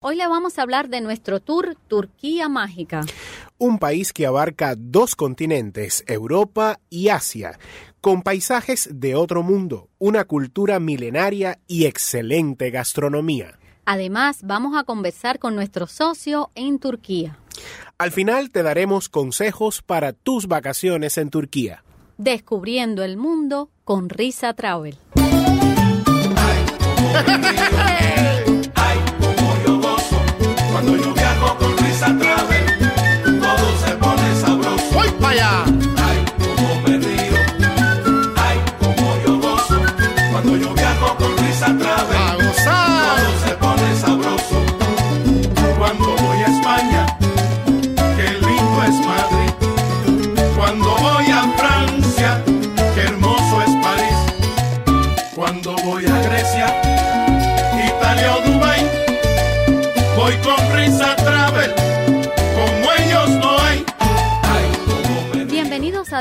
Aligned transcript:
Hoy 0.00 0.16
le 0.16 0.28
vamos 0.28 0.58
a 0.58 0.62
hablar 0.62 0.90
de 0.90 1.00
nuestro 1.00 1.40
tour 1.40 1.74
Turquía 1.88 2.50
Mágica. 2.50 3.00
Un 3.56 3.78
país 3.78 4.12
que 4.12 4.26
abarca 4.26 4.74
dos 4.76 5.16
continentes, 5.16 6.04
Europa 6.06 6.80
y 6.90 7.08
Asia, 7.08 7.58
con 8.02 8.20
paisajes 8.20 8.90
de 8.92 9.14
otro 9.14 9.42
mundo, 9.42 9.88
una 9.98 10.24
cultura 10.24 10.80
milenaria 10.80 11.60
y 11.66 11.86
excelente 11.86 12.70
gastronomía. 12.70 13.58
Además, 13.86 14.40
vamos 14.42 14.76
a 14.76 14.84
conversar 14.84 15.38
con 15.38 15.54
nuestro 15.54 15.86
socio 15.86 16.50
en 16.54 16.78
Turquía. 16.78 17.38
Al 17.96 18.12
final 18.12 18.50
te 18.50 18.62
daremos 18.62 19.08
consejos 19.08 19.80
para 19.80 20.12
tus 20.12 20.46
vacaciones 20.46 21.16
en 21.16 21.30
Turquía. 21.30 21.84
Descubriendo 22.18 23.02
el 23.02 23.16
mundo 23.16 23.70
con 23.84 24.10
Risa 24.10 24.52
Travel. 24.52 24.98
Yeah. 35.36 35.75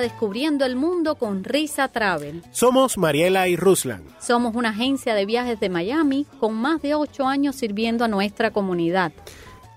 Descubriendo 0.06 0.66
el 0.66 0.76
mundo 0.76 1.16
con 1.16 1.44
Risa 1.44 1.88
Travel. 1.88 2.44
Somos 2.52 2.96
Mariela 2.96 3.48
y 3.48 3.56
Ruslan. 3.56 4.04
Somos 4.22 4.54
una 4.54 4.70
agencia 4.70 5.16
de 5.16 5.26
viajes 5.26 5.60
de 5.60 5.68
Miami 5.68 6.28
con 6.40 6.54
más 6.54 6.84
de 6.84 6.94
ocho 6.94 7.26
años 7.26 7.56
sirviendo 7.56 8.06
a 8.06 8.08
nuestra 8.08 8.52
comunidad. 8.52 9.14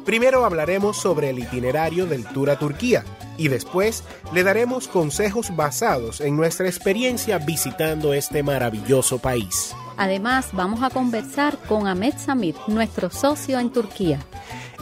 Primero 0.05 0.45
hablaremos 0.45 0.97
sobre 0.97 1.31
el 1.31 1.39
itinerario 1.39 2.07
del 2.07 2.27
Tour 2.27 2.51
a 2.51 2.59
Turquía 2.59 3.05
y 3.41 3.49
después 3.49 4.05
le 4.35 4.43
daremos 4.43 4.87
consejos 4.87 5.57
basados 5.57 6.21
en 6.21 6.37
nuestra 6.37 6.67
experiencia 6.67 7.39
visitando 7.39 8.13
este 8.13 8.43
maravilloso 8.43 9.19
país. 9.19 9.75
Además, 9.97 10.49
vamos 10.53 10.83
a 10.83 10.91
conversar 10.91 11.57
con 11.67 11.87
Ahmed 11.87 12.13
Samir, 12.19 12.55
nuestro 12.67 13.09
socio 13.11 13.59
en 13.59 13.73
Turquía. 13.73 14.21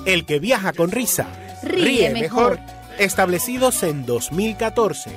El 0.07 0.27
que 0.27 0.41
viaja 0.41 0.73
con 0.73 0.91
risa, 0.91 1.29
Ríe 1.63 2.11
mejor. 2.11 2.59
Establecidos 2.99 3.85
en 3.85 4.05
2014. 4.05 5.13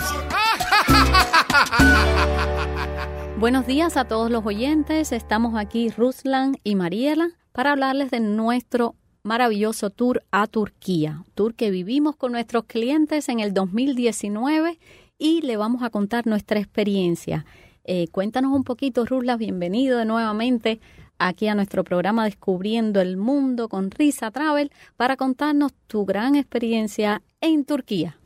Buenos 3.40 3.66
días 3.66 3.96
a 3.96 4.04
todos 4.04 4.30
los 4.30 4.44
oyentes. 4.44 5.12
Estamos 5.12 5.54
aquí 5.56 5.88
Ruslan 5.88 6.58
y 6.62 6.74
Mariela 6.74 7.30
para 7.52 7.72
hablarles 7.72 8.10
de 8.10 8.20
nuestro 8.20 8.96
maravilloso 9.22 9.88
tour 9.88 10.22
a 10.30 10.46
Turquía. 10.46 11.24
Tour 11.34 11.54
que 11.54 11.70
vivimos 11.70 12.16
con 12.16 12.32
nuestros 12.32 12.64
clientes 12.64 13.30
en 13.30 13.40
el 13.40 13.54
2019 13.54 14.78
y 15.16 15.40
le 15.40 15.56
vamos 15.56 15.82
a 15.82 15.88
contar 15.88 16.26
nuestra 16.26 16.60
experiencia. 16.60 17.46
Eh, 17.84 18.08
cuéntanos 18.12 18.52
un 18.52 18.62
poquito, 18.62 19.06
Ruslan, 19.06 19.38
bienvenido 19.38 20.04
nuevamente 20.04 20.78
aquí 21.16 21.48
a 21.48 21.54
nuestro 21.54 21.82
programa 21.82 22.26
Descubriendo 22.26 23.00
el 23.00 23.16
Mundo 23.16 23.70
con 23.70 23.90
Risa 23.90 24.30
Travel 24.30 24.70
para 24.98 25.16
contarnos 25.16 25.72
tu 25.86 26.04
gran 26.04 26.36
experiencia 26.36 27.22
en 27.40 27.64
Turquía. 27.64 28.19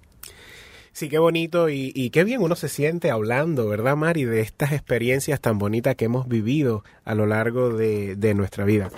Sí, 0.94 1.09
qué 1.09 1.19
bonito 1.19 1.71
y, 1.71 1.91
y 1.93 2.10
qué 2.10 2.22
bien 2.22 2.41
uno 2.41 2.55
se 2.55 2.69
siente 2.69 3.10
hablando, 3.10 3.66
¿verdad, 3.66 3.97
Mari? 3.97 4.27
De 4.27 4.41
estas 4.41 4.71
experiencias 4.71 5.41
tan 5.41 5.59
bonitas 5.59 5.97
que 5.97 6.05
hemos 6.05 6.28
vivido 6.28 6.84
a 7.05 7.16
lo 7.16 7.27
largo 7.27 7.71
de, 7.71 8.15
de 8.15 8.32
nuestra 8.34 8.65
vida. 8.65 8.91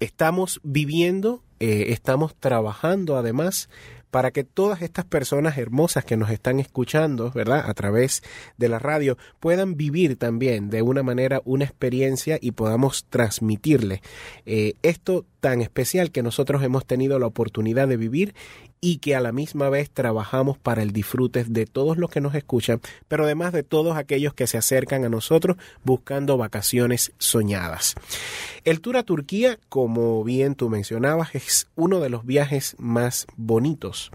Estamos 0.00 0.58
viviendo, 0.64 1.40
eh, 1.60 1.86
estamos 1.90 2.34
trabajando 2.34 3.16
además 3.16 3.68
para 4.10 4.30
que 4.30 4.42
todas 4.42 4.82
estas 4.82 5.04
personas 5.04 5.58
hermosas 5.58 6.04
que 6.04 6.16
nos 6.16 6.30
están 6.30 6.60
escuchando, 6.60 7.30
¿verdad? 7.30 7.68
A 7.68 7.74
través 7.74 8.22
de 8.56 8.68
la 8.68 8.78
radio, 8.78 9.18
puedan 9.38 9.76
vivir 9.76 10.16
también 10.16 10.70
de 10.70 10.82
una 10.82 11.02
manera 11.02 11.42
una 11.44 11.64
experiencia 11.64 12.38
y 12.40 12.52
podamos 12.52 13.04
transmitirle 13.08 14.02
eh, 14.46 14.74
esto 14.82 15.26
tan 15.40 15.60
especial 15.60 16.10
que 16.10 16.22
nosotros 16.22 16.62
hemos 16.62 16.86
tenido 16.86 17.18
la 17.18 17.26
oportunidad 17.26 17.86
de 17.86 17.96
vivir 17.96 18.34
y 18.80 18.98
que 18.98 19.14
a 19.14 19.20
la 19.20 19.32
misma 19.32 19.68
vez 19.68 19.90
trabajamos 19.90 20.58
para 20.58 20.82
el 20.82 20.92
disfrute 20.92 21.44
de 21.44 21.66
todos 21.66 21.98
los 21.98 22.10
que 22.10 22.20
nos 22.20 22.34
escuchan, 22.34 22.80
pero 23.08 23.24
además 23.24 23.52
de 23.52 23.62
todos 23.62 23.96
aquellos 23.96 24.34
que 24.34 24.46
se 24.46 24.58
acercan 24.58 25.04
a 25.04 25.08
nosotros 25.08 25.56
buscando 25.84 26.36
vacaciones 26.36 27.12
soñadas. 27.18 27.94
El 28.64 28.80
Tour 28.80 28.98
a 28.98 29.02
Turquía, 29.02 29.58
como 29.68 30.22
bien 30.24 30.54
tú 30.54 30.68
mencionabas, 30.68 31.34
es 31.34 31.68
uno 31.74 32.00
de 32.00 32.10
los 32.10 32.26
viajes 32.26 32.76
más 32.78 33.26
bonitos, 33.36 34.10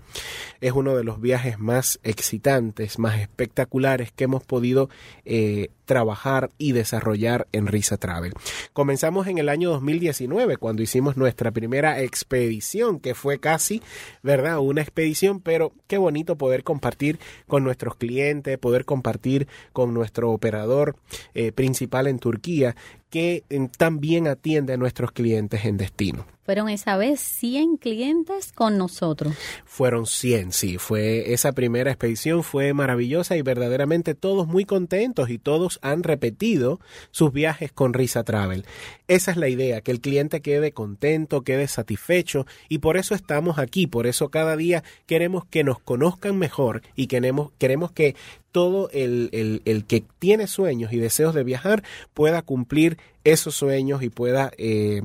es 0.62 0.74
uno 0.74 0.96
de 0.96 1.04
los 1.04 1.20
viajes 1.22 1.60
más 1.60 2.00
excitantes, 2.04 3.00
más 3.00 3.20
espectaculares 3.20 4.12
que 4.12 4.26
hemos 4.26 4.44
podido 4.44 4.90
eh, 5.26 5.70
trabajar 5.86 6.52
y 6.58 6.72
desarrollar 6.72 7.48
en 7.52 7.68
Risa 7.68 7.98
Travel. 7.98 8.34
Comenzamos 8.74 9.28
en 9.28 9.38
el 9.38 9.50
año 9.50 9.70
2019 9.72 10.58
cuando 10.58 10.82
hicimos 10.82 11.18
nuestra 11.18 11.52
primera 11.52 12.02
expedición, 12.02 13.00
que 13.00 13.16
fue 13.16 13.40
casi, 13.40 13.82
¿verdad? 14.22 14.53
Una 14.60 14.82
expedición, 14.82 15.40
pero 15.42 15.74
qué 15.88 15.98
bonito 15.98 16.38
poder 16.38 16.64
compartir 16.64 17.20
con 17.48 17.64
nuestros 17.64 17.96
clientes, 17.96 18.58
poder 18.58 18.86
compartir 18.86 19.48
con 19.72 19.94
nuestro 19.94 20.32
operador 20.32 20.96
eh, 21.34 21.52
principal 21.52 22.08
en 22.08 22.20
Turquía, 22.20 22.76
que 23.14 23.44
también 23.78 24.28
atiende 24.28 24.74
a 24.74 24.78
nuestros 24.78 25.12
clientes 25.12 25.66
en 25.66 25.78
destino. 25.78 26.26
Fueron 26.42 26.68
esa 26.68 26.98
vez 26.98 27.20
100 27.20 27.78
clientes 27.78 28.52
con 28.52 28.80
nosotros. 28.80 29.36
Fueron 29.66 30.08
100, 30.08 30.52
sí, 30.52 30.80
fue 30.80 31.32
esa 31.32 31.52
primera 31.52 31.92
expedición 31.92 32.44
fue 32.44 32.74
maravillosa 32.74 33.38
y 33.38 33.44
verdaderamente 33.44 34.16
todos 34.16 34.48
muy 34.48 34.66
contentos 34.66 35.30
y 35.30 35.38
todos 35.38 35.78
han 35.84 36.02
repetido 36.02 36.80
sus 37.12 37.32
viajes 37.32 37.72
con 37.72 37.94
Risa 37.94 38.24
Travel. 38.24 38.66
Esa 39.08 39.30
es 39.30 39.38
la 39.38 39.48
idea, 39.48 39.82
que 39.82 39.92
el 39.92 40.02
cliente 40.02 40.42
quede 40.42 40.72
contento, 40.72 41.44
quede 41.44 41.68
satisfecho 41.68 42.48
y 42.68 42.80
por 42.80 42.98
eso 42.98 43.14
estamos 43.14 43.60
aquí, 43.60 43.86
por 43.86 44.08
eso 44.08 44.30
cada 44.30 44.58
día 44.58 44.84
queremos 45.06 45.46
que 45.46 45.64
nos 45.64 45.78
conozcan 45.80 46.40
mejor 46.40 46.82
y 46.96 47.06
queremos, 47.06 47.52
queremos 47.60 47.92
que 47.92 48.16
todo 48.54 48.90
el, 48.94 49.30
el, 49.34 49.62
el 49.66 49.84
que 49.84 50.06
tiene 50.20 50.48
sueños 50.48 50.94
y 50.94 50.98
deseos 50.98 51.36
de 51.36 51.44
viajar 51.44 51.84
pueda 52.14 52.42
cumplir 52.44 52.98
esos 53.24 53.56
sueños 53.56 54.04
y 54.04 54.10
pueda 54.10 54.52
eh, 54.58 55.02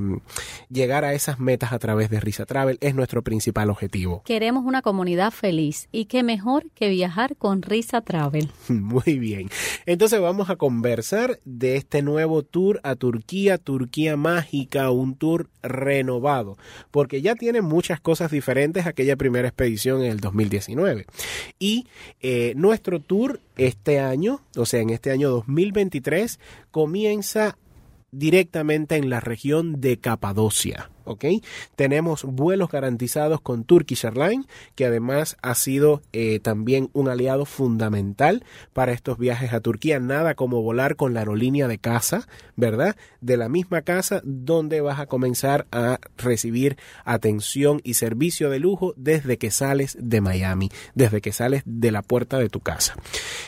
llegar 0.71 1.05
a 1.05 1.15
esas 1.15 1.39
metas 1.39 1.73
a 1.73 1.79
través 1.79 2.11
de 2.11 2.21
Risa 2.21 2.47
Travel 2.47 2.79
es 2.81 2.95
nuestro 2.95 3.23
principal 3.23 3.71
objetivo. 3.71 4.23
Queremos 4.25 4.65
una 4.65 4.83
comunidad 4.83 5.31
feliz 5.31 5.89
y 5.93 6.07
qué 6.07 6.23
mejor 6.23 6.71
que 6.75 6.89
viajar 6.89 7.37
con 7.37 7.63
Risa 7.63 8.01
Travel. 8.01 8.51
Muy 8.69 9.19
bien. 9.19 9.51
Entonces 9.87 10.21
vamos 10.21 10.51
a 10.51 10.57
conversar 10.57 11.41
de 11.45 11.77
este 11.77 12.03
nuevo 12.03 12.43
tour 12.43 12.81
a 12.83 12.97
Turquía, 12.97 13.59
Turquía 13.59 14.17
Mágica, 14.17 14.91
un 14.91 15.15
tour 15.15 15.49
renovado, 15.63 16.57
porque 16.91 17.23
ya 17.23 17.35
tiene 17.35 17.63
muchas 17.63 18.01
cosas 18.01 18.31
diferentes 18.31 18.87
a 18.87 18.91
aquella 18.91 19.17
primera 19.17 19.49
expedición 19.49 20.03
en 20.03 20.11
el 20.11 20.21
2019. 20.21 21.07
Y 21.59 21.87
eh, 22.21 22.53
nuestro 22.57 23.01
tour 23.01 23.41
este 23.57 24.01
año, 24.01 24.41
o 24.57 24.67
sea, 24.67 24.81
en 24.81 24.91
este 24.91 25.11
año 25.11 25.31
2023, 25.31 26.39
comienza 26.71 27.57
directamente 28.11 28.97
en 28.97 29.11
la 29.11 29.21
región 29.21 29.81
de 29.81 29.99
Capadocia. 29.99 30.91
¿Ok? 31.09 31.25
Tenemos 31.77 32.25
vuelos 32.25 32.71
garantizados 32.71 33.41
con 33.41 33.65
Turkish 33.65 34.05
Airlines, 34.05 34.47
que 34.75 34.87
además 34.87 35.37
ha 35.43 35.55
sido 35.55 36.03
eh, 36.13 36.41
también 36.41 36.91
un 36.93 37.09
aliado 37.09 37.45
fundamental 37.45 38.45
para 38.73 38.93
estos 38.93 39.19
viajes 39.19 39.53
a 39.53 39.61
Turquía. 39.61 39.99
Nada 39.99 40.35
como 40.35 40.63
volar 40.63 40.97
con 40.97 41.15
la 41.15 41.21
aerolínea 41.21 41.69
de 41.69 41.79
casa, 41.79 42.29
¿verdad? 42.57 42.97
De 43.21 43.37
la 43.37 43.49
misma 43.49 43.83
casa 43.83 44.21
donde 44.25 44.81
vas 44.81 45.01
a 45.01 45.07
comenzar 45.07 45.67
a 45.73 45.99
recibir 46.17 46.77
atención 47.05 47.81
y 47.85 47.95
servicio 47.95 48.51
de 48.51 48.59
lujo 48.59 48.95
desde 48.97 49.39
que 49.39 49.51
sales 49.51 49.97
de 50.01 50.21
Miami, 50.21 50.71
desde 50.95 51.21
que 51.21 51.33
sales 51.33 51.63
de 51.65 51.91
la 51.91 52.03
puerta 52.03 52.39
de 52.39 52.49
tu 52.49 52.61
casa. 52.61 52.95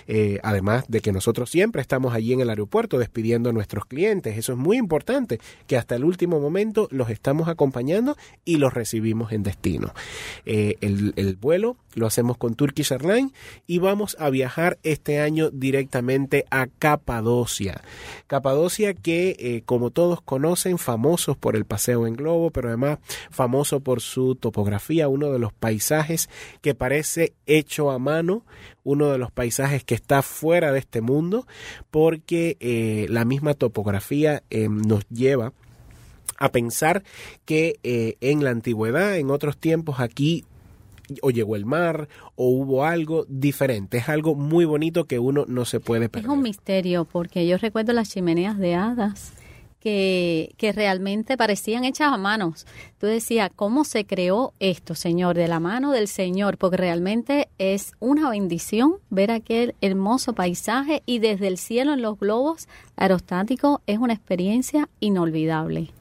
Eh, 0.06 0.38
además 0.42 0.84
de 0.88 1.00
que 1.00 1.12
nosotros 1.12 1.50
siempre 1.50 1.82
estamos 1.82 2.14
allí 2.14 2.32
en 2.32 2.40
el 2.40 2.50
aeropuerto 2.50 2.98
despidiendo 2.98 3.50
a 3.50 3.52
nuestros 3.52 3.84
clientes. 3.86 4.38
Eso 4.38 4.52
es 4.52 4.58
muy 4.58 4.76
importante, 4.76 5.40
que 5.66 5.76
hasta 5.76 5.94
el 5.94 6.04
último 6.04 6.40
momento 6.40 6.88
los 6.90 7.10
estamos 7.10 7.48
acompañando 7.50 8.16
y 8.44 8.56
los 8.56 8.74
recibimos 8.74 9.32
en 9.32 9.42
destino. 9.42 9.92
Eh, 10.46 10.76
el, 10.80 11.12
el 11.16 11.36
vuelo 11.36 11.76
lo 11.94 12.06
hacemos 12.06 12.36
con 12.36 12.54
Turkish 12.54 12.92
Airlines 12.92 13.32
y 13.66 13.78
vamos 13.78 14.16
a 14.20 14.30
viajar 14.30 14.78
este 14.82 15.20
año 15.20 15.50
directamente 15.50 16.44
a 16.50 16.66
Capadocia. 16.66 17.82
Capadocia 18.26 18.94
que, 18.94 19.36
eh, 19.38 19.62
como 19.64 19.90
todos 19.90 20.20
conocen, 20.20 20.78
famosos 20.78 21.36
por 21.36 21.56
el 21.56 21.64
paseo 21.64 22.06
en 22.06 22.14
globo, 22.14 22.50
pero 22.50 22.68
además 22.68 22.98
famoso 23.30 23.80
por 23.80 24.00
su 24.00 24.36
topografía, 24.36 25.08
uno 25.08 25.32
de 25.32 25.38
los 25.38 25.52
paisajes 25.52 26.28
que 26.60 26.74
parece 26.74 27.34
hecho 27.46 27.90
a 27.90 27.98
mano, 27.98 28.44
uno 28.84 29.10
de 29.10 29.18
los 29.18 29.30
paisajes 29.32 29.84
que 29.84 29.94
está 29.94 30.22
fuera 30.22 30.72
de 30.72 30.78
este 30.78 31.00
mundo, 31.00 31.46
porque 31.90 32.56
eh, 32.60 33.06
la 33.08 33.24
misma 33.24 33.54
topografía 33.54 34.42
eh, 34.50 34.68
nos 34.68 35.08
lleva 35.08 35.46
a 35.46 35.52
pensar 36.48 37.04
que 37.44 37.78
eh, 37.82 38.16
en 38.20 38.42
la 38.42 38.50
antigüedad, 38.50 39.16
en 39.16 39.30
otros 39.30 39.56
tiempos 39.56 40.00
aquí 40.00 40.44
o 41.22 41.30
llegó 41.30 41.56
el 41.56 41.66
mar 41.66 42.08
o 42.36 42.48
hubo 42.48 42.84
algo 42.84 43.26
diferente. 43.28 43.98
Es 43.98 44.08
algo 44.08 44.34
muy 44.34 44.64
bonito 44.64 45.04
que 45.06 45.18
uno 45.18 45.44
no 45.46 45.64
se 45.64 45.80
puede 45.80 46.08
perder. 46.08 46.30
Es 46.30 46.36
un 46.36 46.42
misterio 46.42 47.04
porque 47.04 47.46
yo 47.46 47.58
recuerdo 47.58 47.92
las 47.92 48.10
chimeneas 48.10 48.58
de 48.58 48.74
hadas 48.74 49.32
que, 49.80 50.54
que 50.58 50.72
realmente 50.72 51.36
parecían 51.36 51.84
hechas 51.84 52.12
a 52.12 52.18
manos. 52.18 52.66
Tú 52.98 53.06
decías, 53.06 53.50
¿cómo 53.56 53.84
se 53.84 54.04
creó 54.04 54.52
esto, 54.60 54.94
Señor? 54.94 55.36
De 55.36 55.48
la 55.48 55.58
mano 55.58 55.90
del 55.90 56.06
Señor, 56.06 56.58
porque 56.58 56.76
realmente 56.76 57.48
es 57.58 57.92
una 57.98 58.28
bendición 58.28 58.96
ver 59.08 59.30
aquel 59.30 59.74
hermoso 59.80 60.34
paisaje 60.34 61.02
y 61.06 61.18
desde 61.18 61.48
el 61.48 61.56
cielo 61.56 61.94
en 61.94 62.02
los 62.02 62.18
globos 62.18 62.68
aerostáticos 62.96 63.80
es 63.86 63.98
una 63.98 64.12
experiencia 64.12 64.88
inolvidable 65.00 65.92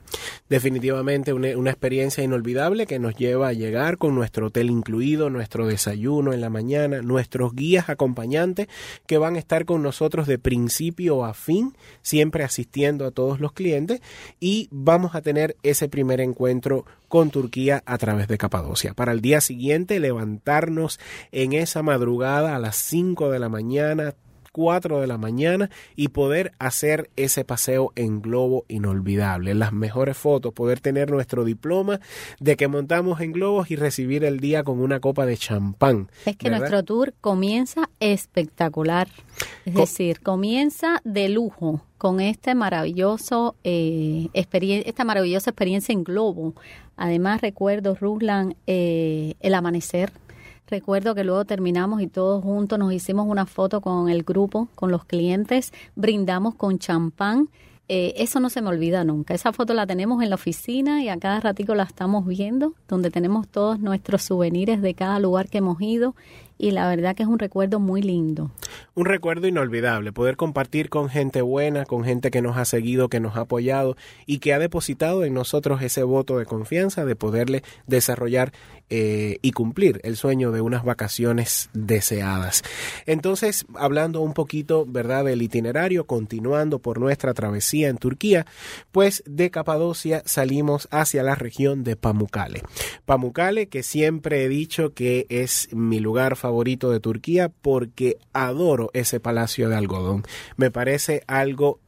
definitivamente 0.50 1.34
una, 1.34 1.70
experiencia 1.70 2.24
inolvidable 2.24 2.88
que 2.88 3.00
nos 3.00 3.16
lleva 3.16 3.50
a 3.50 3.54
llegar 3.54 3.98
con 3.98 4.16
nuestro 4.16 4.48
hotel 4.48 4.70
incluido, 4.70 5.30
nuestro 5.30 5.68
desayuno 5.68 6.34
en 6.34 6.42
la 6.42 6.50
mañana, 6.50 7.02
nuestros 7.02 7.54
guías 7.54 7.90
acompañantes 7.90 8.68
que 9.06 9.18
van 9.18 9.36
a 9.36 9.40
estar 9.40 9.66
con 9.66 9.84
nosotros 9.84 10.28
de 10.28 10.40
principio 10.40 11.24
a 11.24 11.34
fin, 11.34 11.76
siempre 12.02 12.44
asistiendo 12.44 13.06
a 13.06 13.12
todos 13.12 13.40
los 13.40 13.54
clientes 13.54 14.02
y 14.40 14.68
vamos 14.72 15.16
a 15.16 15.22
tener 15.22 15.56
ese 15.64 15.88
primer 15.90 16.22
encuentro 16.22 16.86
con 17.08 17.32
Turquía 17.32 17.84
a 17.86 17.98
través 17.98 18.28
de 18.28 18.38
Capadocia. 18.38 18.94
Para 18.94 19.12
el 19.12 19.22
día 19.22 19.42
siguiente 19.42 20.00
levantarnos 20.00 21.00
en 21.32 21.54
esa 21.54 21.84
madrugada 21.84 22.56
a 22.56 22.60
las 22.60 22.76
5 22.78 23.30
de 23.32 23.40
la 23.40 23.50
mañana, 23.50 24.14
4 24.52 25.00
de 25.02 25.08
la 25.08 25.18
mañana 25.18 25.70
y 25.96 26.10
poder 26.10 26.52
hacer 26.60 27.10
ese 27.16 27.44
paseo 27.46 27.92
en 27.96 28.22
globo 28.22 28.66
inolvidable. 28.68 29.54
Las 29.54 29.74
mejores 29.74 30.18
fotos, 30.18 30.54
poder 30.54 30.80
tener 30.80 31.12
nuestro 31.12 31.46
diploma 31.46 32.00
de 32.40 32.56
que 32.56 32.68
montamos 32.68 33.22
en 33.22 33.32
globos 33.32 33.72
y 33.72 33.76
recibir 33.76 34.24
el 34.24 34.40
día 34.40 34.64
con 34.64 34.80
una 34.80 35.00
copa 35.00 35.26
de 35.26 35.38
champán. 35.38 36.10
Es 36.26 36.38
que 36.38 36.50
¿verdad? 36.50 36.60
nuestro 36.60 36.84
tour 36.84 37.14
comienza 37.22 37.90
espectacular. 38.00 39.08
Es 39.66 39.74
Co 39.74 39.82
decir, 39.82 40.22
comienza 40.22 41.02
de 41.04 41.30
lujo 41.30 41.82
con 41.98 42.22
este 42.22 42.56
maravilloso 42.56 43.56
eh, 43.64 44.30
esta 44.34 45.04
maravillosa 45.04 45.52
experiencia 45.52 45.94
en 45.94 46.04
globo. 46.04 46.54
Además 46.96 47.42
recuerdo, 47.42 47.96
Ruslan, 47.96 48.56
eh, 48.68 49.36
el 49.40 49.54
amanecer 49.54 50.12
Recuerdo 50.70 51.16
que 51.16 51.24
luego 51.24 51.46
terminamos 51.46 52.00
y 52.00 52.08
todos 52.08 52.44
juntos 52.44 52.78
nos 52.78 52.94
hicimos 52.94 53.28
una 53.28 53.48
foto 53.48 53.82
con 53.82 54.08
el 54.08 54.22
grupo, 54.22 54.68
con 54.76 54.92
los 54.92 55.04
clientes, 55.04 55.74
brindamos 55.96 56.54
con 56.54 56.78
champán. 56.78 57.50
Eh, 57.88 58.14
eso 58.18 58.40
no 58.40 58.52
se 58.52 58.62
me 58.62 58.70
olvida 58.70 59.04
nunca. 59.04 59.34
Esa 59.34 59.52
foto 59.52 59.74
la 59.74 59.88
tenemos 59.88 60.22
en 60.22 60.30
la 60.30 60.36
oficina 60.36 61.02
y 61.04 61.10
a 61.10 61.18
cada 61.18 61.40
ratico 61.40 61.74
la 61.74 61.84
estamos 61.84 62.28
viendo, 62.28 62.76
donde 62.88 63.10
tenemos 63.10 63.48
todos 63.48 63.80
nuestros 63.80 64.22
souvenirs 64.22 64.80
de 64.84 64.94
cada 64.94 65.20
lugar 65.20 65.50
que 65.50 65.58
hemos 65.58 65.82
ido 65.82 66.14
y 66.60 66.72
la 66.72 66.88
verdad 66.88 67.16
que 67.16 67.24
es 67.24 67.30
un 67.30 67.40
recuerdo 67.40 67.80
muy 67.80 68.02
lindo. 68.02 68.52
Un 68.94 69.06
recuerdo 69.06 69.48
inolvidable, 69.48 70.12
poder 70.12 70.36
compartir 70.36 70.90
con 70.90 71.10
gente 71.10 71.42
buena, 71.42 71.86
con 71.86 72.04
gente 72.04 72.30
que 72.30 72.42
nos 72.42 72.58
ha 72.58 72.66
seguido, 72.66 73.08
que 73.08 73.22
nos 73.22 73.38
ha 73.38 73.42
apoyado 73.42 73.96
y 74.26 74.40
que 74.40 74.54
ha 74.54 74.60
depositado 74.60 75.24
en 75.24 75.34
nosotros 75.34 75.82
ese 75.82 76.04
voto 76.04 76.38
de 76.38 76.46
confianza 76.46 77.06
de 77.06 77.16
poderle 77.16 77.64
desarrollar 77.88 78.52
eh, 78.92 79.38
y 79.42 79.52
cumplir 79.52 80.02
el 80.04 80.18
sueño 80.18 80.52
de 80.52 80.62
unas 80.62 80.84
vacaciones 80.84 81.70
deseadas. 81.74 82.64
Entonces, 83.06 83.66
hablando 83.76 84.20
un 84.22 84.34
poquito, 84.34 84.86
¿verdad?, 84.86 85.26
del 85.26 85.44
itinerario, 85.44 86.08
continuando 86.08 86.80
por 86.80 87.00
nuestra 87.00 87.34
travesía 87.34 87.88
en 87.88 87.98
Turquía, 87.98 88.46
pues 88.92 89.24
de 89.26 89.52
Capadocia 89.52 90.24
salimos 90.26 90.88
hacia 90.92 91.24
la 91.24 91.36
región 91.36 91.84
de 91.84 91.96
Pamukkale. 91.96 92.64
Pamukkale, 93.06 93.70
que 93.70 93.84
siempre 93.84 94.44
he 94.44 94.50
dicho 94.50 94.94
que 94.94 95.28
es 95.30 95.70
mi 95.72 96.00
lugar 96.00 96.36
favorito 96.50 96.90
de 96.90 97.00
Turquía 97.00 97.50
porque 97.50 98.18
adoro 98.34 98.90
ese 98.94 99.20
palacio 99.20 99.70
de 99.70 99.76
algodón. 99.76 100.24
Me 100.58 100.72
parece 100.72 101.22
algo 101.28 101.80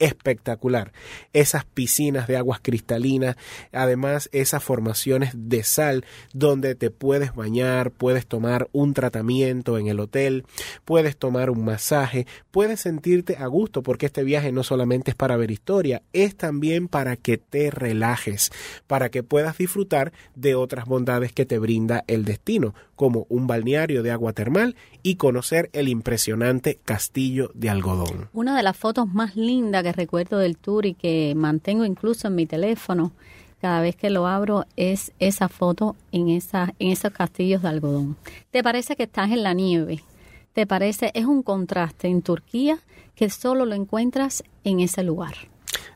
espectacular. 0.00 0.92
Esas 1.32 1.64
piscinas 1.64 2.26
de 2.26 2.36
aguas 2.36 2.58
cristalinas, 2.60 3.36
además 3.70 4.28
esas 4.32 4.64
formaciones 4.64 5.30
de 5.34 5.62
sal 5.62 6.04
donde 6.32 6.74
te 6.74 6.90
puedes 6.90 7.34
bañar, 7.34 7.92
puedes 7.92 8.26
tomar 8.26 8.68
un 8.72 8.94
tratamiento 8.94 9.78
en 9.78 9.86
el 9.86 10.00
hotel, 10.00 10.44
puedes 10.84 11.16
tomar 11.16 11.50
un 11.50 11.64
masaje, 11.64 12.26
puedes 12.50 12.80
sentirte 12.80 13.36
a 13.36 13.46
gusto 13.46 13.82
porque 13.82 14.06
este 14.06 14.24
viaje 14.24 14.50
no 14.52 14.64
solamente 14.64 15.12
es 15.12 15.16
para 15.16 15.36
ver 15.36 15.50
historia, 15.50 16.02
es 16.12 16.34
también 16.34 16.88
para 16.88 17.16
que 17.16 17.36
te 17.36 17.70
relajes, 17.70 18.50
para 18.86 19.10
que 19.10 19.22
puedas 19.22 19.58
disfrutar 19.58 20.12
de 20.34 20.54
otras 20.54 20.86
bondades 20.86 21.32
que 21.32 21.44
te 21.44 21.58
brinda 21.58 22.04
el 22.06 22.24
destino, 22.24 22.74
como 23.00 23.24
un 23.30 23.46
balneario 23.46 24.02
de 24.02 24.10
agua 24.10 24.34
termal 24.34 24.76
y 25.02 25.14
conocer 25.14 25.70
el 25.72 25.88
impresionante 25.88 26.78
castillo 26.84 27.50
de 27.54 27.70
algodón. 27.70 28.28
Una 28.34 28.54
de 28.54 28.62
las 28.62 28.76
fotos 28.76 29.08
más 29.08 29.36
lindas 29.36 29.82
que 29.84 29.92
recuerdo 29.92 30.36
del 30.36 30.58
tour 30.58 30.84
y 30.84 30.92
que 30.92 31.32
mantengo 31.34 31.86
incluso 31.86 32.28
en 32.28 32.34
mi 32.34 32.44
teléfono 32.44 33.12
cada 33.58 33.80
vez 33.80 33.96
que 33.96 34.10
lo 34.10 34.26
abro 34.26 34.66
es 34.76 35.12
esa 35.18 35.48
foto 35.48 35.96
en, 36.12 36.28
esa, 36.28 36.74
en 36.78 36.90
esos 36.90 37.10
castillos 37.12 37.62
de 37.62 37.68
algodón. 37.68 38.18
¿Te 38.50 38.62
parece 38.62 38.96
que 38.96 39.04
estás 39.04 39.30
en 39.30 39.44
la 39.44 39.54
nieve? 39.54 40.04
¿Te 40.52 40.66
parece? 40.66 41.10
Es 41.14 41.24
un 41.24 41.42
contraste 41.42 42.06
en 42.06 42.20
Turquía 42.20 42.80
que 43.14 43.30
solo 43.30 43.64
lo 43.64 43.76
encuentras 43.76 44.44
en 44.62 44.80
ese 44.80 45.04
lugar. 45.04 45.36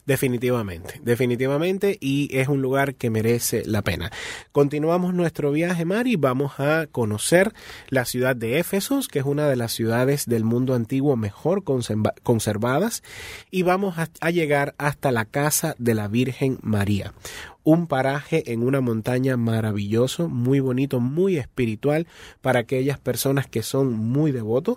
Definitivamente, 0.06 1.00
definitivamente, 1.02 1.96
y 1.99 2.28
es 2.37 2.49
un 2.49 2.61
lugar 2.61 2.94
que 2.94 3.08
merece 3.08 3.62
la 3.64 3.80
pena. 3.80 4.12
Continuamos 4.52 5.14
nuestro 5.14 5.50
viaje, 5.50 5.87
Mari, 5.87 6.16
vamos 6.16 6.61
a 6.61 6.87
conocer 6.92 7.54
la 7.88 8.04
ciudad 8.04 8.37
de 8.37 8.58
Éfesos, 8.58 9.08
que 9.08 9.20
es 9.20 9.25
una 9.25 9.49
de 9.49 9.56
las 9.56 9.73
ciudades 9.73 10.26
del 10.26 10.44
mundo 10.44 10.75
antiguo 10.75 11.16
mejor 11.16 11.64
conserva 11.64 12.12
conservadas, 12.23 13.02
y 13.50 13.62
vamos 13.62 13.96
a, 13.96 14.11
a 14.20 14.30
llegar 14.30 14.75
hasta 14.76 15.11
la 15.11 15.25
casa 15.25 15.75
de 15.78 15.94
la 15.94 16.06
Virgen 16.06 16.58
María, 16.61 17.14
un 17.62 17.87
paraje 17.87 18.52
en 18.52 18.62
una 18.62 18.82
montaña 18.82 19.38
maravilloso, 19.38 20.28
muy 20.28 20.61
bonito, 20.61 21.00
muy 21.00 21.38
espiritual 21.38 22.06
para 22.42 22.61
aquellas 22.61 22.99
personas 22.99 23.46
que 23.46 23.62
son 23.62 23.94
muy 23.94 24.32
devotos. 24.32 24.76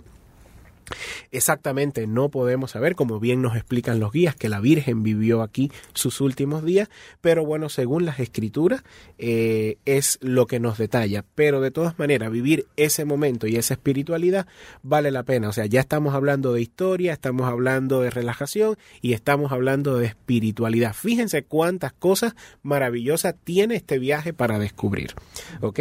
Exactamente, 1.31 2.07
no 2.07 2.29
podemos 2.29 2.71
saber, 2.71 2.95
como 2.95 3.19
bien 3.19 3.41
nos 3.41 3.55
explican 3.55 3.99
los 3.99 4.11
guías, 4.11 4.35
que 4.35 4.49
la 4.49 4.59
Virgen 4.59 5.03
vivió 5.03 5.41
aquí 5.41 5.71
sus 5.93 6.21
últimos 6.21 6.63
días, 6.63 6.89
pero 7.21 7.45
bueno, 7.45 7.69
según 7.69 8.05
las 8.05 8.19
escrituras, 8.19 8.83
eh, 9.17 9.77
es 9.85 10.17
lo 10.21 10.47
que 10.47 10.59
nos 10.59 10.77
detalla. 10.77 11.25
Pero 11.35 11.61
de 11.61 11.71
todas 11.71 11.99
maneras, 11.99 12.31
vivir 12.31 12.67
ese 12.75 13.05
momento 13.05 13.47
y 13.47 13.55
esa 13.55 13.73
espiritualidad 13.73 14.47
vale 14.83 15.11
la 15.11 15.23
pena. 15.23 15.49
O 15.49 15.53
sea, 15.53 15.65
ya 15.65 15.79
estamos 15.79 16.13
hablando 16.13 16.53
de 16.53 16.61
historia, 16.61 17.13
estamos 17.13 17.47
hablando 17.47 18.01
de 18.01 18.09
relajación 18.09 18.77
y 19.01 19.13
estamos 19.13 19.51
hablando 19.51 19.97
de 19.97 20.07
espiritualidad. 20.07 20.93
Fíjense 20.93 21.43
cuántas 21.43 21.93
cosas 21.93 22.35
maravillosas 22.63 23.35
tiene 23.43 23.75
este 23.75 23.99
viaje 23.99 24.33
para 24.33 24.59
descubrir. 24.59 25.13
¿Ok? 25.61 25.79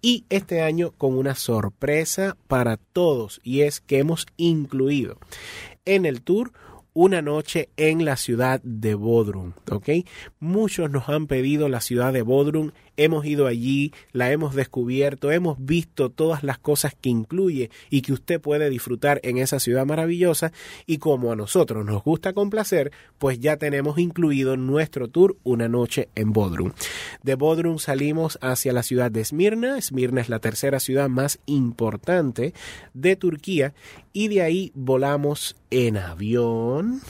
Y 0.00 0.24
este 0.28 0.62
año 0.62 0.92
con 0.96 1.18
una 1.18 1.34
sorpresa 1.34 2.36
para 2.46 2.76
todos, 2.76 3.40
y 3.42 3.62
es 3.62 3.80
que 3.80 3.98
hemos 3.98 4.26
incluido 4.38 5.18
en 5.84 6.06
el 6.06 6.22
tour 6.22 6.52
una 6.94 7.22
noche 7.22 7.68
en 7.76 8.04
la 8.04 8.16
ciudad 8.16 8.60
de 8.64 8.94
Bodrum, 8.94 9.52
¿ok? 9.70 9.88
Muchos 10.40 10.90
nos 10.90 11.08
han 11.08 11.28
pedido 11.28 11.68
la 11.68 11.80
ciudad 11.80 12.12
de 12.12 12.22
Bodrum 12.22 12.72
hemos 12.98 13.24
ido 13.24 13.46
allí, 13.46 13.94
la 14.12 14.30
hemos 14.30 14.54
descubierto, 14.54 15.32
hemos 15.32 15.56
visto 15.64 16.10
todas 16.10 16.42
las 16.42 16.58
cosas 16.58 16.94
que 17.00 17.08
incluye 17.08 17.70
y 17.88 18.02
que 18.02 18.12
usted 18.12 18.40
puede 18.40 18.68
disfrutar 18.68 19.20
en 19.22 19.38
esa 19.38 19.60
ciudad 19.60 19.86
maravillosa. 19.86 20.52
Y 20.84 20.98
como 20.98 21.32
a 21.32 21.36
nosotros 21.36 21.86
nos 21.86 22.02
gusta 22.02 22.34
complacer, 22.34 22.92
pues 23.16 23.40
ya 23.40 23.56
tenemos 23.56 23.98
incluido 23.98 24.56
nuestro 24.56 25.08
tour 25.08 25.36
una 25.44 25.68
noche 25.68 26.10
en 26.14 26.32
Bodrum. 26.32 26.72
De 27.22 27.36
Bodrum 27.36 27.78
salimos 27.78 28.38
hacia 28.42 28.72
la 28.72 28.82
ciudad 28.82 29.10
de 29.10 29.20
Esmirna, 29.20 29.78
Esmirna 29.78 30.20
es 30.20 30.28
la 30.28 30.40
tercera 30.40 30.80
ciudad 30.80 31.08
más 31.08 31.38
importante 31.46 32.52
de 32.92 33.16
Turquía. 33.16 33.74
Y 34.12 34.28
de 34.28 34.42
ahí 34.42 34.72
volamos 34.74 35.54
en 35.70 35.96
avión 35.96 37.00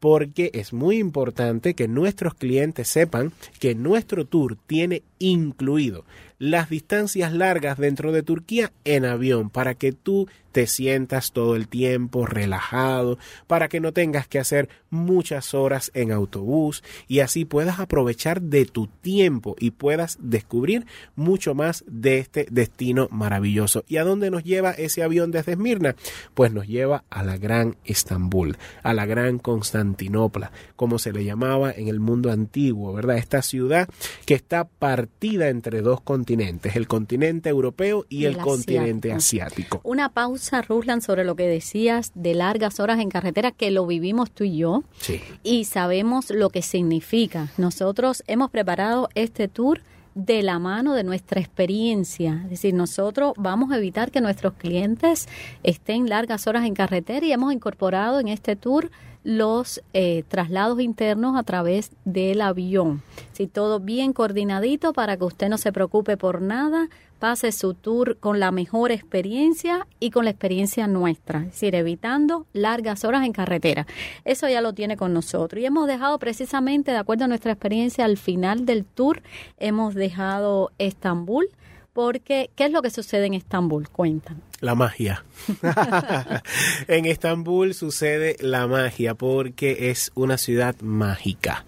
porque 0.00 0.50
es 0.54 0.72
muy 0.72 0.98
importante 0.98 1.74
que 1.74 1.88
nuestros 1.88 2.34
clientes 2.34 2.88
sepan 2.88 3.32
que 3.58 3.74
nuestro 3.74 4.24
tour 4.24 4.56
tiene 4.66 5.02
incluido 5.18 6.04
las 6.38 6.70
distancias 6.70 7.32
largas 7.32 7.78
dentro 7.78 8.12
de 8.12 8.22
Turquía 8.22 8.72
en 8.84 9.04
avión 9.04 9.50
para 9.50 9.74
que 9.74 9.92
tú 9.92 10.28
te 10.52 10.66
sientas 10.66 11.32
todo 11.32 11.56
el 11.56 11.68
tiempo 11.68 12.26
relajado, 12.26 13.18
para 13.46 13.68
que 13.68 13.80
no 13.80 13.92
tengas 13.92 14.28
que 14.28 14.38
hacer 14.38 14.68
muchas 14.90 15.54
horas 15.54 15.90
en 15.94 16.12
autobús 16.12 16.82
y 17.06 17.20
así 17.20 17.44
puedas 17.44 17.78
aprovechar 17.80 18.40
de 18.42 18.64
tu 18.64 18.86
tiempo 18.86 19.56
y 19.58 19.72
puedas 19.72 20.18
descubrir 20.20 20.86
mucho 21.16 21.54
más 21.54 21.84
de 21.86 22.18
este 22.18 22.46
destino 22.50 23.08
maravilloso. 23.10 23.84
¿Y 23.88 23.96
a 23.96 24.04
dónde 24.04 24.30
nos 24.30 24.44
lleva 24.44 24.72
ese 24.72 25.02
avión 25.02 25.30
desde 25.30 25.52
Esmirna? 25.52 25.94
Pues 26.34 26.52
nos 26.52 26.66
lleva 26.66 27.04
a 27.10 27.22
la 27.22 27.36
gran 27.36 27.76
Estambul, 27.84 28.56
a 28.82 28.94
la 28.94 29.06
gran 29.06 29.38
Constantinopla, 29.38 30.52
como 30.76 30.98
se 30.98 31.12
le 31.12 31.24
llamaba 31.24 31.72
en 31.72 31.88
el 31.88 32.00
mundo 32.00 32.30
antiguo, 32.30 32.92
¿verdad? 32.92 33.18
Esta 33.18 33.42
ciudad 33.42 33.88
que 34.24 34.34
está 34.34 34.64
partida 34.64 35.48
entre 35.48 35.82
dos 35.82 36.00
continentes, 36.00 36.76
el 36.76 36.86
continente 36.86 37.48
europeo 37.48 38.06
y, 38.08 38.24
el, 38.24 38.36
continente 38.36 39.12
asiático. 39.12 39.80
Una 39.84 40.10
pausa, 40.10 40.37
Ruslan, 40.66 41.00
sobre 41.00 41.24
lo 41.24 41.36
que 41.36 41.46
decías 41.46 42.12
de 42.14 42.34
largas 42.34 42.80
horas 42.80 43.00
en 43.00 43.08
carretera, 43.08 43.50
que 43.50 43.70
lo 43.70 43.86
vivimos 43.86 44.30
tú 44.30 44.44
y 44.44 44.58
yo. 44.58 44.84
Sí. 44.98 45.20
Y 45.42 45.64
sabemos 45.64 46.30
lo 46.30 46.50
que 46.50 46.62
significa. 46.62 47.48
Nosotros 47.56 48.22
hemos 48.26 48.50
preparado 48.50 49.08
este 49.14 49.48
tour 49.48 49.80
de 50.14 50.42
la 50.42 50.58
mano 50.58 50.94
de 50.94 51.04
nuestra 51.04 51.40
experiencia. 51.40 52.40
Es 52.44 52.50
decir, 52.50 52.74
nosotros 52.74 53.34
vamos 53.36 53.70
a 53.70 53.76
evitar 53.76 54.10
que 54.10 54.20
nuestros 54.20 54.54
clientes 54.54 55.28
estén 55.62 56.08
largas 56.08 56.48
horas 56.48 56.64
en 56.64 56.74
carretera 56.74 57.24
y 57.24 57.32
hemos 57.32 57.52
incorporado 57.52 58.18
en 58.18 58.26
este 58.26 58.56
tour 58.56 58.90
los 59.22 59.80
eh, 59.92 60.24
traslados 60.26 60.80
internos 60.80 61.36
a 61.36 61.42
través 61.42 61.92
del 62.04 62.40
avión. 62.40 63.02
Si 63.32 63.46
todo 63.46 63.78
bien 63.78 64.12
coordinadito 64.12 64.92
para 64.92 65.16
que 65.16 65.24
usted 65.24 65.48
no 65.48 65.58
se 65.58 65.72
preocupe 65.72 66.16
por 66.16 66.40
nada, 66.40 66.88
pase 67.18 67.52
su 67.52 67.74
tour 67.74 68.18
con 68.18 68.40
la 68.40 68.50
mejor 68.50 68.92
experiencia 68.92 69.86
y 70.00 70.10
con 70.10 70.24
la 70.24 70.30
experiencia 70.30 70.86
nuestra, 70.86 71.40
es 71.40 71.52
decir, 71.52 71.74
evitando 71.74 72.46
largas 72.52 73.04
horas 73.04 73.24
en 73.24 73.32
carretera. 73.32 73.86
Eso 74.24 74.48
ya 74.48 74.60
lo 74.60 74.72
tiene 74.72 74.96
con 74.96 75.12
nosotros. 75.12 75.62
Y 75.62 75.66
hemos 75.66 75.86
dejado 75.86 76.18
precisamente, 76.18 76.92
de 76.92 76.98
acuerdo 76.98 77.24
a 77.24 77.28
nuestra 77.28 77.52
experiencia, 77.52 78.04
al 78.04 78.16
final 78.16 78.66
del 78.66 78.84
tour, 78.84 79.22
hemos 79.58 79.94
dejado 79.94 80.72
Estambul, 80.78 81.48
porque 81.92 82.50
¿qué 82.54 82.66
es 82.66 82.70
lo 82.70 82.82
que 82.82 82.90
sucede 82.90 83.26
en 83.26 83.34
Estambul? 83.34 83.88
Cuentan. 83.88 84.40
La 84.60 84.74
magia. 84.74 85.24
en 86.88 87.06
Estambul 87.06 87.74
sucede 87.74 88.36
la 88.40 88.66
magia 88.66 89.14
porque 89.14 89.90
es 89.90 90.12
una 90.14 90.38
ciudad 90.38 90.76
mágica. 90.80 91.64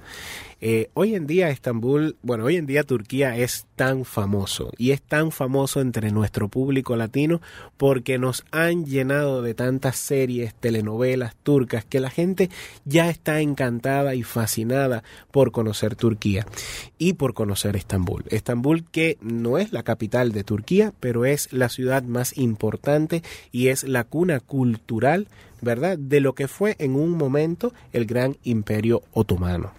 Eh, 0.62 0.90
hoy 0.92 1.14
en 1.14 1.26
día 1.26 1.48
Estambul, 1.48 2.16
bueno, 2.22 2.44
hoy 2.44 2.56
en 2.56 2.66
día 2.66 2.84
Turquía 2.84 3.34
es 3.34 3.66
tan 3.76 4.04
famoso 4.04 4.70
y 4.76 4.90
es 4.90 5.00
tan 5.00 5.32
famoso 5.32 5.80
entre 5.80 6.10
nuestro 6.10 6.48
público 6.48 6.96
latino 6.96 7.40
porque 7.78 8.18
nos 8.18 8.44
han 8.50 8.84
llenado 8.84 9.40
de 9.40 9.54
tantas 9.54 9.96
series, 9.96 10.54
telenovelas 10.54 11.34
turcas 11.42 11.86
que 11.86 11.98
la 11.98 12.10
gente 12.10 12.50
ya 12.84 13.08
está 13.08 13.40
encantada 13.40 14.14
y 14.14 14.22
fascinada 14.22 15.02
por 15.30 15.50
conocer 15.50 15.96
Turquía 15.96 16.46
y 16.98 17.14
por 17.14 17.32
conocer 17.32 17.74
Estambul. 17.76 18.24
Estambul 18.28 18.84
que 18.84 19.16
no 19.22 19.56
es 19.56 19.72
la 19.72 19.82
capital 19.82 20.32
de 20.32 20.44
Turquía, 20.44 20.92
pero 21.00 21.24
es 21.24 21.50
la 21.54 21.70
ciudad 21.70 22.02
más 22.02 22.36
importante 22.36 23.22
y 23.50 23.68
es 23.68 23.84
la 23.84 24.04
cuna 24.04 24.40
cultural 24.40 25.26
¿verdad? 25.62 25.98
De 25.98 26.20
lo 26.20 26.34
que 26.34 26.48
fue 26.48 26.76
en 26.78 26.94
un 26.94 27.10
momento 27.10 27.72
el 27.92 28.06
gran 28.06 28.36
imperio 28.42 29.02
otomano. 29.12 29.72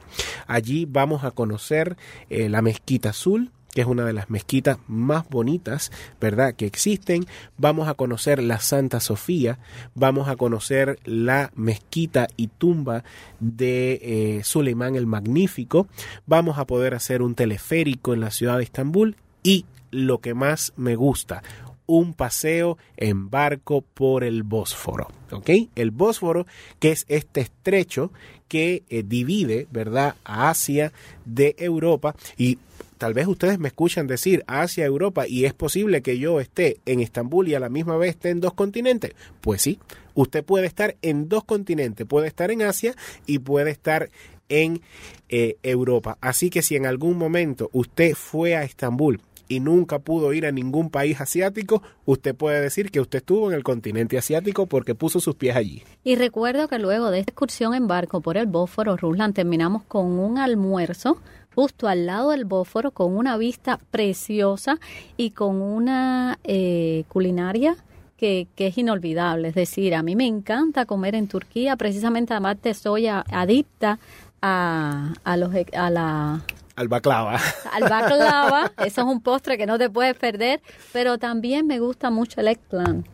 Allí 0.47 0.85
vamos 0.85 1.23
a 1.23 1.31
conocer 1.31 1.97
eh, 2.29 2.49
la 2.49 2.61
mezquita 2.61 3.09
azul, 3.09 3.51
que 3.73 3.81
es 3.81 3.87
una 3.87 4.05
de 4.05 4.13
las 4.13 4.29
mezquitas 4.29 4.77
más 4.87 5.27
bonitas, 5.29 5.91
¿verdad?, 6.19 6.53
que 6.55 6.65
existen. 6.65 7.25
Vamos 7.57 7.87
a 7.87 7.93
conocer 7.93 8.43
la 8.43 8.59
Santa 8.59 8.99
Sofía, 8.99 9.59
vamos 9.95 10.27
a 10.27 10.35
conocer 10.35 10.99
la 11.05 11.51
mezquita 11.55 12.27
y 12.35 12.47
tumba 12.47 13.03
de 13.39 13.99
eh, 14.01 14.43
Suleimán 14.43 14.95
el 14.95 15.07
Magnífico, 15.07 15.87
vamos 16.25 16.57
a 16.57 16.65
poder 16.67 16.93
hacer 16.93 17.21
un 17.21 17.35
teleférico 17.35 18.13
en 18.13 18.19
la 18.19 18.31
ciudad 18.31 18.57
de 18.57 18.63
Estambul 18.63 19.15
y 19.43 19.65
lo 19.91 20.19
que 20.19 20.33
más 20.33 20.73
me 20.77 20.95
gusta, 20.95 21.43
un 21.91 22.13
paseo 22.13 22.77
en 22.95 23.29
barco 23.29 23.81
por 23.81 24.23
el 24.23 24.43
Bósforo. 24.43 25.09
¿Ok? 25.31 25.49
El 25.75 25.91
Bósforo, 25.91 26.45
que 26.79 26.91
es 26.91 27.05
este 27.09 27.41
estrecho 27.41 28.13
que 28.47 28.83
eh, 28.89 29.03
divide, 29.05 29.67
¿verdad?, 29.71 30.15
a 30.23 30.49
Asia 30.49 30.93
de 31.25 31.55
Europa 31.57 32.15
y 32.37 32.59
tal 32.97 33.13
vez 33.13 33.27
ustedes 33.27 33.59
me 33.59 33.67
escuchan 33.67 34.07
decir 34.07 34.43
Asia, 34.47 34.85
Europa 34.85 35.27
y 35.27 35.43
es 35.45 35.53
posible 35.53 36.01
que 36.01 36.17
yo 36.17 36.39
esté 36.39 36.79
en 36.85 37.01
Estambul 37.01 37.49
y 37.49 37.55
a 37.55 37.59
la 37.59 37.69
misma 37.69 37.97
vez 37.97 38.11
esté 38.11 38.29
en 38.29 38.39
dos 38.39 38.53
continentes. 38.53 39.13
Pues 39.41 39.61
sí, 39.61 39.79
usted 40.13 40.45
puede 40.45 40.67
estar 40.67 40.95
en 41.01 41.27
dos 41.27 41.43
continentes, 41.43 42.07
puede 42.07 42.27
estar 42.27 42.51
en 42.51 42.61
Asia 42.61 42.95
y 43.25 43.39
puede 43.39 43.71
estar 43.71 44.09
en 44.47 44.81
eh, 45.27 45.57
Europa. 45.63 46.17
Así 46.21 46.49
que 46.49 46.61
si 46.61 46.75
en 46.75 46.85
algún 46.85 47.17
momento 47.17 47.69
usted 47.73 48.15
fue 48.15 48.55
a 48.55 48.63
Estambul 48.63 49.19
y 49.51 49.59
nunca 49.59 49.99
pudo 49.99 50.31
ir 50.31 50.45
a 50.45 50.51
ningún 50.53 50.89
país 50.89 51.19
asiático, 51.19 51.83
usted 52.05 52.33
puede 52.33 52.61
decir 52.61 52.89
que 52.89 53.01
usted 53.01 53.17
estuvo 53.17 53.49
en 53.49 53.57
el 53.57 53.63
continente 53.63 54.17
asiático 54.17 54.65
porque 54.65 54.95
puso 54.95 55.19
sus 55.19 55.35
pies 55.35 55.57
allí. 55.57 55.83
Y 56.05 56.15
recuerdo 56.15 56.69
que 56.69 56.79
luego 56.79 57.11
de 57.11 57.19
esta 57.19 57.31
excursión 57.31 57.73
en 57.73 57.85
barco 57.85 58.21
por 58.21 58.37
el 58.37 58.45
Bósforo, 58.45 58.95
Ruslan, 58.95 59.33
terminamos 59.33 59.83
con 59.83 60.05
un 60.05 60.37
almuerzo 60.37 61.17
justo 61.53 61.89
al 61.89 62.05
lado 62.05 62.31
del 62.31 62.45
Bósforo 62.45 62.91
con 62.91 63.13
una 63.13 63.35
vista 63.35 63.77
preciosa 63.91 64.79
y 65.17 65.31
con 65.31 65.61
una 65.61 66.39
eh, 66.45 67.03
culinaria 67.09 67.75
que, 68.15 68.47
que, 68.55 68.67
es 68.67 68.77
inolvidable. 68.77 69.49
Es 69.49 69.55
decir, 69.55 69.95
a 69.95 70.01
mí 70.01 70.15
me 70.15 70.27
encanta 70.27 70.85
comer 70.85 71.13
en 71.15 71.27
Turquía, 71.27 71.75
precisamente 71.75 72.33
además 72.33 72.55
soy 72.77 73.07
adicta 73.07 73.99
a, 74.41 75.13
a, 75.25 75.35
los, 75.35 75.51
a 75.73 75.89
la 75.89 76.41
al 76.81 76.87
baklava. 76.87 77.39
Al 77.71 77.83
baklava, 77.83 78.71
eso 78.85 79.01
es 79.01 79.07
un 79.07 79.21
postre 79.21 79.57
que 79.57 79.65
no 79.65 79.77
te 79.77 79.89
puedes 79.89 80.15
perder, 80.15 80.61
pero 80.91 81.17
también 81.17 81.67
me 81.67 81.79
gusta 81.79 82.09
mucho 82.09 82.41
el 82.41 82.47
eggplant. 82.47 83.07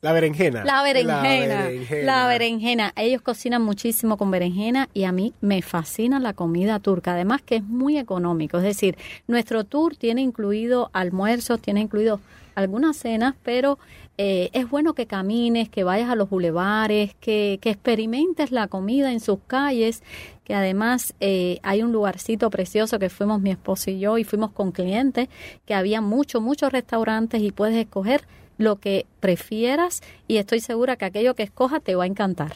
La 0.00 0.12
berenjena. 0.12 0.64
La 0.64 0.82
berenjena. 0.82 1.70
La 2.02 2.28
berenjena. 2.28 2.92
Ellos 2.94 3.22
cocinan 3.22 3.62
muchísimo 3.62 4.18
con 4.18 4.30
berenjena 4.30 4.90
y 4.92 5.04
a 5.04 5.12
mí 5.12 5.32
me 5.40 5.62
fascina 5.62 6.20
la 6.20 6.34
comida 6.34 6.78
turca. 6.78 7.14
Además 7.14 7.40
que 7.40 7.56
es 7.56 7.62
muy 7.62 7.96
económico. 7.96 8.58
Es 8.58 8.64
decir, 8.64 8.98
nuestro 9.28 9.64
tour 9.64 9.96
tiene 9.96 10.20
incluido 10.20 10.90
almuerzos, 10.92 11.58
tiene 11.58 11.80
incluido 11.80 12.20
algunas 12.54 12.98
cenas, 12.98 13.34
pero 13.42 13.78
eh, 14.16 14.50
es 14.52 14.70
bueno 14.70 14.94
que 14.94 15.06
camines, 15.06 15.68
que 15.68 15.82
vayas 15.82 16.08
a 16.08 16.14
los 16.14 16.30
bulevares, 16.30 17.14
que, 17.20 17.58
que 17.60 17.70
experimentes 17.70 18.52
la 18.52 18.68
comida 18.68 19.12
en 19.12 19.20
sus 19.20 19.38
calles, 19.46 20.02
que 20.44 20.54
además 20.54 21.14
eh, 21.20 21.58
hay 21.62 21.82
un 21.82 21.90
lugarcito 21.90 22.50
precioso 22.50 22.98
que 22.98 23.10
fuimos 23.10 23.40
mi 23.40 23.50
esposo 23.50 23.90
y 23.90 23.98
yo 23.98 24.18
y 24.18 24.24
fuimos 24.24 24.52
con 24.52 24.70
clientes, 24.70 25.28
que 25.64 25.74
había 25.74 26.00
muchos, 26.00 26.42
muchos 26.42 26.72
restaurantes 26.72 27.42
y 27.42 27.50
puedes 27.50 27.76
escoger 27.76 28.26
lo 28.56 28.76
que 28.76 29.06
prefieras 29.24 30.02
y 30.28 30.36
estoy 30.36 30.60
segura 30.60 30.96
que 30.96 31.06
aquello 31.06 31.34
que 31.34 31.44
escojas 31.44 31.82
te 31.82 31.94
va 31.94 32.04
a 32.04 32.06
encantar. 32.06 32.52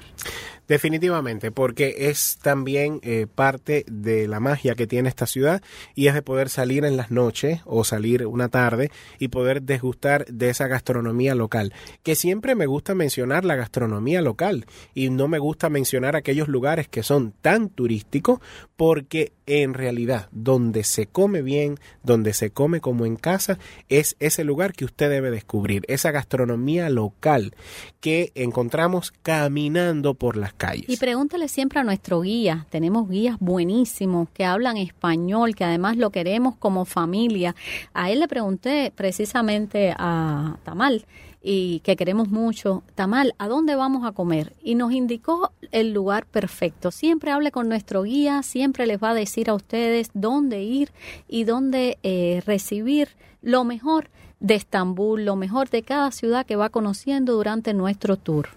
Definitivamente, 0.68 1.50
porque 1.50 1.94
es 2.10 2.36
también 2.42 3.00
eh, 3.02 3.26
parte 3.26 3.86
de 3.90 4.28
la 4.28 4.38
magia 4.38 4.74
que 4.74 4.86
tiene 4.86 5.08
esta 5.08 5.24
ciudad 5.24 5.62
y 5.94 6.08
es 6.08 6.14
de 6.14 6.20
poder 6.20 6.50
salir 6.50 6.84
en 6.84 6.98
las 6.98 7.10
noches 7.10 7.62
o 7.64 7.84
salir 7.84 8.26
una 8.26 8.50
tarde 8.50 8.90
y 9.18 9.28
poder 9.28 9.62
desgustar 9.62 10.26
de 10.26 10.50
esa 10.50 10.66
gastronomía 10.66 11.34
local. 11.34 11.72
Que 12.02 12.14
siempre 12.14 12.54
me 12.54 12.66
gusta 12.66 12.94
mencionar 12.94 13.46
la 13.46 13.56
gastronomía 13.56 14.20
local 14.20 14.66
y 14.92 15.08
no 15.08 15.26
me 15.26 15.38
gusta 15.38 15.70
mencionar 15.70 16.16
aquellos 16.16 16.48
lugares 16.48 16.86
que 16.86 17.02
son 17.02 17.32
tan 17.40 17.70
turísticos 17.70 18.40
porque 18.76 19.32
en 19.46 19.72
realidad 19.72 20.28
donde 20.32 20.84
se 20.84 21.06
come 21.06 21.40
bien, 21.40 21.78
donde 22.02 22.34
se 22.34 22.50
come 22.50 22.82
como 22.82 23.06
en 23.06 23.16
casa, 23.16 23.58
es 23.88 24.16
ese 24.20 24.44
lugar 24.44 24.74
que 24.74 24.84
usted 24.84 25.08
debe 25.08 25.30
descubrir, 25.30 25.84
esa 25.88 26.10
gastronomía 26.10 26.57
local 26.88 27.54
que 28.00 28.32
encontramos 28.34 29.12
caminando 29.22 30.14
por 30.14 30.36
las 30.36 30.52
calles. 30.52 30.88
Y 30.88 30.96
pregúntale 30.96 31.48
siempre 31.48 31.80
a 31.80 31.84
nuestro 31.84 32.20
guía. 32.20 32.66
Tenemos 32.70 33.08
guías 33.08 33.36
buenísimos 33.40 34.28
que 34.30 34.44
hablan 34.44 34.76
español, 34.76 35.54
que 35.54 35.64
además 35.64 35.96
lo 35.96 36.10
queremos 36.10 36.56
como 36.56 36.84
familia. 36.84 37.54
A 37.94 38.10
él 38.10 38.20
le 38.20 38.28
pregunté 38.28 38.92
precisamente 38.94 39.94
a 39.96 40.56
Tamal 40.64 41.04
y 41.42 41.80
que 41.80 41.96
queremos 41.96 42.28
mucho, 42.28 42.82
Tamal, 42.94 43.34
¿a 43.38 43.48
dónde 43.48 43.76
vamos 43.76 44.04
a 44.04 44.12
comer? 44.12 44.52
Y 44.62 44.74
nos 44.74 44.92
indicó 44.92 45.52
el 45.72 45.92
lugar 45.92 46.26
perfecto. 46.26 46.90
Siempre 46.90 47.30
hable 47.30 47.52
con 47.52 47.68
nuestro 47.68 48.02
guía, 48.02 48.42
siempre 48.42 48.86
les 48.86 49.02
va 49.02 49.10
a 49.10 49.14
decir 49.14 49.48
a 49.50 49.54
ustedes 49.54 50.10
dónde 50.14 50.62
ir 50.62 50.90
y 51.28 51.44
dónde 51.44 51.98
eh, 52.02 52.42
recibir 52.44 53.08
lo 53.40 53.64
mejor 53.64 54.10
de 54.40 54.54
Estambul, 54.54 55.24
lo 55.24 55.36
mejor 55.36 55.70
de 55.70 55.82
cada 55.82 56.10
ciudad 56.10 56.46
que 56.46 56.56
va 56.56 56.70
conociendo 56.70 57.34
durante 57.34 57.74
nuestro 57.74 58.16
tour. 58.16 58.48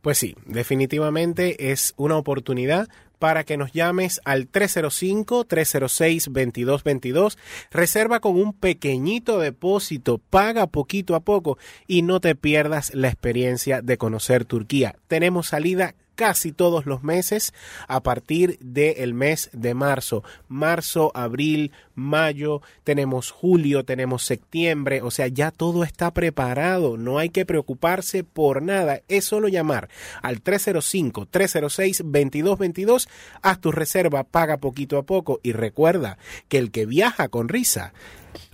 Pues 0.00 0.18
sí, 0.18 0.36
definitivamente 0.46 1.72
es 1.72 1.94
una 1.96 2.16
oportunidad 2.16 2.88
para 3.22 3.44
que 3.44 3.56
nos 3.56 3.70
llames 3.70 4.20
al 4.24 4.50
305-306-2222. 4.50 7.38
Reserva 7.70 8.18
con 8.18 8.34
un 8.34 8.52
pequeñito 8.52 9.38
depósito, 9.38 10.18
paga 10.18 10.66
poquito 10.66 11.14
a 11.14 11.20
poco 11.20 11.56
y 11.86 12.02
no 12.02 12.18
te 12.18 12.34
pierdas 12.34 12.92
la 12.94 13.06
experiencia 13.06 13.80
de 13.80 13.96
conocer 13.96 14.44
Turquía. 14.44 14.96
Tenemos 15.06 15.46
salida 15.46 15.94
casi 16.14 16.52
todos 16.52 16.86
los 16.86 17.02
meses 17.02 17.52
a 17.88 18.02
partir 18.02 18.58
del 18.60 19.14
mes 19.14 19.50
de 19.52 19.74
marzo. 19.74 20.22
Marzo, 20.48 21.10
abril, 21.14 21.72
mayo, 21.94 22.62
tenemos 22.84 23.30
julio, 23.30 23.84
tenemos 23.84 24.24
septiembre, 24.24 25.02
o 25.02 25.10
sea, 25.10 25.28
ya 25.28 25.50
todo 25.50 25.84
está 25.84 26.12
preparado, 26.12 26.96
no 26.96 27.18
hay 27.18 27.28
que 27.30 27.44
preocuparse 27.44 28.22
por 28.24 28.62
nada, 28.62 29.02
es 29.08 29.24
solo 29.24 29.48
llamar 29.48 29.88
al 30.22 30.42
305-306-2222, 30.42 33.08
haz 33.42 33.60
tu 33.60 33.72
reserva, 33.72 34.24
paga 34.24 34.56
poquito 34.58 34.98
a 34.98 35.02
poco 35.02 35.40
y 35.42 35.52
recuerda 35.52 36.18
que 36.48 36.58
el 36.58 36.70
que 36.70 36.86
viaja 36.86 37.28
con 37.28 37.48
risa 37.48 37.92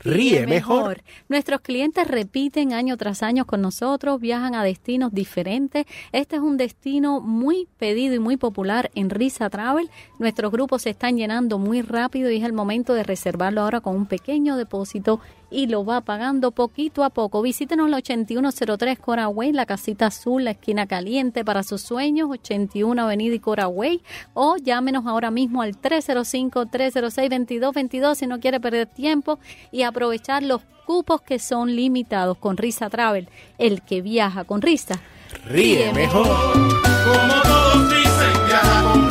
ríe 0.00 0.46
mejor. 0.46 1.02
Nuestros 1.28 1.60
clientes 1.60 2.06
repiten 2.06 2.72
año 2.72 2.96
tras 2.96 3.22
año 3.22 3.46
con 3.46 3.60
nosotros, 3.60 4.20
viajan 4.20 4.54
a 4.54 4.64
destinos 4.64 5.12
diferentes. 5.12 5.86
Este 6.12 6.36
es 6.36 6.42
un 6.42 6.56
destino 6.56 7.20
muy 7.20 7.68
pedido 7.78 8.14
y 8.14 8.18
muy 8.18 8.36
popular 8.36 8.90
en 8.94 9.10
Risa 9.10 9.50
Travel. 9.50 9.90
Nuestros 10.18 10.52
grupos 10.52 10.82
se 10.82 10.90
están 10.90 11.16
llenando 11.16 11.58
muy 11.58 11.82
rápido 11.82 12.30
y 12.30 12.36
es 12.38 12.44
el 12.44 12.52
momento 12.52 12.94
de 12.94 13.02
reservarlo 13.02 13.62
ahora 13.62 13.80
con 13.80 13.96
un 13.96 14.06
pequeño 14.06 14.56
depósito 14.56 15.20
y 15.50 15.66
lo 15.66 15.84
va 15.84 16.00
pagando 16.00 16.50
poquito 16.50 17.04
a 17.04 17.10
poco. 17.10 17.42
Visítenos 17.42 17.90
la 17.90 17.98
8103 17.98 18.98
Coraway, 18.98 19.52
la 19.52 19.66
casita 19.66 20.06
azul, 20.06 20.44
la 20.44 20.52
esquina 20.52 20.86
caliente 20.86 21.44
para 21.44 21.62
sus 21.62 21.82
sueños, 21.82 22.30
81 22.30 23.02
Avenida 23.02 23.34
y 23.34 23.40
Coraway, 23.40 24.00
o 24.34 24.56
llámenos 24.56 25.06
ahora 25.06 25.30
mismo 25.30 25.60
al 25.62 25.80
305-306-2222 25.80 28.14
si 28.14 28.26
no 28.26 28.40
quiere 28.40 28.60
perder 28.60 28.86
tiempo 28.86 29.38
y 29.70 29.82
aprovechar 29.82 30.42
los 30.42 30.62
cupos 30.86 31.20
que 31.20 31.38
son 31.38 31.76
limitados 31.76 32.38
con 32.38 32.56
Risa 32.56 32.88
Travel. 32.88 33.28
El 33.58 33.82
que 33.82 34.00
viaja 34.02 34.44
con 34.44 34.62
Risa 34.62 34.98
ríe 35.46 35.92
mejor. 35.92 36.26
Como 36.26 37.42
todos 37.42 37.90
dicen, 37.90 38.46
viaja 38.46 38.92
con 38.92 39.07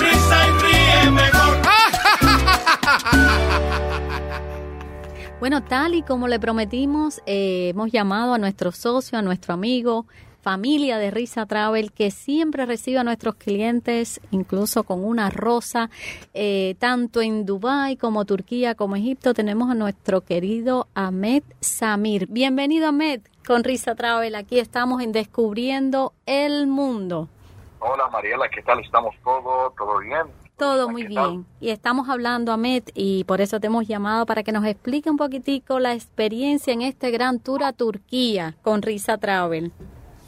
Bueno, 5.40 5.62
tal 5.64 5.94
y 5.94 6.02
como 6.02 6.28
le 6.28 6.40
prometimos, 6.40 7.22
eh, 7.28 7.70
hemos 7.70 7.92
llamado 7.92 8.34
a 8.34 8.40
nuestro 8.40 8.72
socio, 8.72 9.20
a 9.20 9.22
nuestro 9.22 9.54
amigo, 9.54 10.08
familia 10.42 10.98
de 10.98 11.12
Risa 11.12 11.46
Travel, 11.46 11.92
que 11.92 12.10
siempre 12.10 12.66
recibe 12.66 12.98
a 12.98 13.04
nuestros 13.04 13.36
clientes, 13.36 14.20
incluso 14.32 14.84
con 14.84 15.06
una 15.06 15.30
rosa, 15.30 15.92
eh, 16.34 16.74
tanto 16.80 17.22
en 17.22 17.46
Dubái 17.46 17.98
como 17.98 18.26
Turquía, 18.26 18.74
como 18.74 18.96
Egipto. 18.96 19.36
Tenemos 19.36 19.70
a 19.70 19.76
nuestro 19.76 20.22
querido 20.22 20.88
Ahmed 20.96 21.44
Samir. 21.60 22.26
Bienvenido, 22.30 22.88
Ahmed, 22.88 23.22
con 23.46 23.64
Risa 23.64 23.94
Travel. 23.94 24.34
Aquí 24.34 24.58
estamos 24.58 25.04
en 25.04 25.12
Descubriendo 25.12 26.14
el 26.26 26.66
Mundo. 26.66 27.30
Hola 27.80 28.10
Mariela, 28.10 28.50
¿qué 28.50 28.64
tal? 28.64 28.80
¿Estamos 28.80 29.14
todo, 29.24 29.72
todo 29.78 30.00
bien? 30.00 30.47
Todo 30.58 30.90
muy 30.90 31.08
¿Qué 31.08 31.14
tal? 31.14 31.30
bien. 31.30 31.46
Y 31.60 31.70
estamos 31.70 32.10
hablando, 32.10 32.52
Ahmed, 32.52 32.84
y 32.96 33.24
por 33.26 33.42
eso 33.42 33.60
te 33.60 33.68
hemos 33.68 33.88
llamado 33.88 34.26
para 34.26 34.42
que 34.42 34.52
nos 34.52 34.66
explique 34.66 35.10
un 35.10 35.18
poquitico 35.18 35.80
la 35.80 35.94
experiencia 35.94 36.74
en 36.74 36.82
este 36.82 37.12
gran 37.12 37.40
tour 37.40 37.64
a 37.64 37.74
Turquía 37.74 38.56
con 38.64 38.82
Risa 38.82 39.18
Travel. 39.18 39.72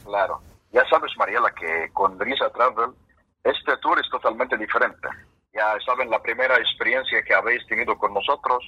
Claro. 0.04 0.40
Ya 0.72 0.84
sabes, 0.88 1.10
Mariela, 1.18 1.50
que 1.50 1.90
con 1.92 2.18
Risa 2.18 2.48
Travel 2.50 2.90
este 3.42 3.76
tour 3.78 3.98
es 3.98 4.08
totalmente 4.08 4.56
diferente. 4.56 5.08
Ya 5.52 5.74
saben, 5.84 6.08
la 6.08 6.22
primera 6.22 6.56
experiencia 6.58 7.22
que 7.22 7.34
habéis 7.34 7.66
tenido 7.66 7.98
con 7.98 8.14
nosotros 8.14 8.62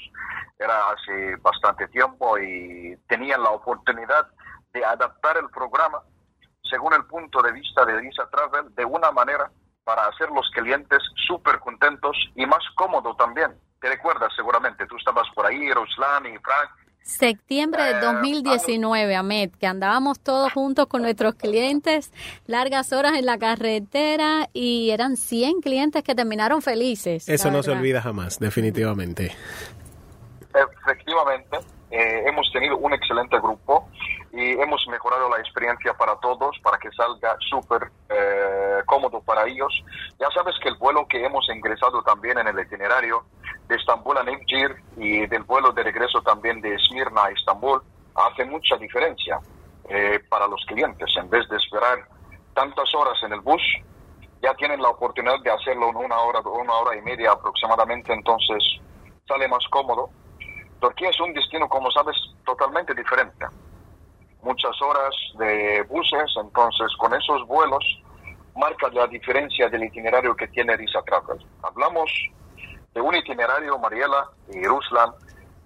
era 0.59 0.90
hace 0.90 1.37
bastante 1.37 1.87
tiempo 1.88 2.38
y 2.38 2.96
tenían 3.09 3.40
la 3.40 3.51
oportunidad 3.51 4.27
de 4.72 4.85
adaptar 4.85 5.37
el 5.37 5.48
programa 5.51 6.03
según 6.68 6.94
el 6.94 7.05
punto 7.05 7.40
de 7.42 7.53
vista 7.53 7.85
de 7.85 8.01
Risa 8.01 8.29
Travel 8.31 8.75
de 8.75 8.85
una 8.85 9.12
manera 9.12 9.51
para 9.85 10.07
hacer 10.07 10.29
los 10.31 10.49
clientes 10.51 10.99
súper 11.27 11.59
contentos 11.59 12.16
y 12.35 12.47
más 12.47 12.62
cómodo 12.77 13.14
también. 13.16 13.53
Te 13.81 13.88
recuerdas 13.88 14.33
seguramente, 14.37 14.87
tú 14.87 14.97
estabas 14.97 15.27
por 15.35 15.45
ahí, 15.47 15.73
Ruslan 15.73 16.27
y 16.27 16.38
Frank, 16.38 16.71
Septiembre 17.05 17.83
de 17.83 17.90
Eh, 17.90 18.01
2019, 18.01 19.16
Ahmed, 19.16 19.51
que 19.59 19.66
andábamos 19.66 20.21
todos 20.21 20.53
juntos 20.53 20.87
con 20.87 21.03
nuestros 21.03 21.35
clientes, 21.35 22.12
largas 22.47 22.92
horas 22.92 23.14
en 23.18 23.27
la 23.27 23.38
carretera 23.38 24.49
y 24.53 24.90
eran 24.90 25.16
100 25.16 25.62
clientes 25.62 26.05
que 26.05 26.14
terminaron 26.14 26.62
felices. 26.62 27.29
Eso 27.29 27.51
no 27.51 27.64
se 27.64 27.73
olvida 27.73 28.01
jamás, 28.01 28.38
definitivamente. 28.38 29.35
Efectivamente, 30.55 31.59
eh, 31.92 32.24
hemos 32.26 32.50
tenido 32.52 32.78
un 32.78 32.94
excelente 32.94 33.38
grupo 33.38 33.87
y 34.33 34.52
hemos 34.52 34.87
mejorado 34.88 35.28
la 35.28 35.37
experiencia 35.38 35.92
para 35.92 36.16
todos 36.16 36.59
para 36.62 36.78
que 36.78 36.90
salga 36.92 37.37
súper 37.50 37.90
eh, 38.09 38.81
cómodo 38.87 39.20
para 39.20 39.46
ellos. 39.46 39.85
Ya 40.18 40.28
sabes 40.35 40.55
que 40.62 40.70
el 40.70 40.76
vuelo 40.76 41.07
que 41.07 41.22
hemos 41.22 41.46
ingresado 41.55 42.02
también 42.02 42.38
en 42.38 42.48
el 42.48 42.59
itinerario 42.59 43.24
de 43.68 43.76
Estambul 43.76 44.16
a 44.16 44.22
Nevşehir 44.22 44.74
y 44.96 45.26
del 45.26 45.42
vuelo 45.42 45.70
de 45.72 45.83
regreso 45.83 46.22
también 46.22 46.62
de 46.62 46.74
Esmirna 46.76 47.24
a 47.24 47.31
Estambul 47.31 47.83
hace 48.14 48.46
mucha 48.46 48.76
diferencia 48.78 49.38
eh, 49.90 50.18
para 50.31 50.46
los 50.46 50.64
clientes. 50.64 51.11
En 51.18 51.28
vez 51.28 51.46
de 51.50 51.59
esperar 51.59 52.09
tantas 52.55 52.94
horas 52.94 53.22
en 53.22 53.35
el 53.35 53.40
bus, 53.40 53.62
ya 54.42 54.55
tienen 54.55 54.81
la 54.81 54.88
oportunidad 54.88 55.40
de 55.44 55.50
hacerlo 55.50 55.90
en 55.90 55.96
una 55.96 56.18
hora, 56.20 56.40
una 56.40 56.72
hora 56.72 56.96
y 56.96 57.02
media 57.02 57.33
aproximadamente, 57.33 58.14
entonces 58.14 58.81
sale 59.28 59.46
más 59.46 59.64
cómodo. 59.70 60.09
Turquía 60.83 61.11
es 61.11 61.21
un 61.21 61.33
destino, 61.33 61.68
como 61.68 61.92
sabes, 61.92 62.16
totalmente 62.45 62.92
diferente. 62.92 63.47
Muchas 64.42 64.83
horas 64.83 65.14
de 65.38 65.81
buses, 65.88 66.29
entonces 66.42 66.88
con 66.99 67.14
esos 67.14 67.47
vuelos 67.47 67.85
marca 68.57 68.88
la 68.92 69.07
diferencia 69.07 69.68
del 69.68 69.85
itinerario 69.85 70.35
que 70.35 70.49
tiene 70.49 70.77
Risa 70.77 71.01
Travel. 71.03 71.38
Hablamos 71.62 72.11
de 72.95 73.01
un 73.01 73.14
itinerario, 73.14 73.79
Mariela 73.79 74.29
y 74.53 74.64
Ruslan, 74.64 75.12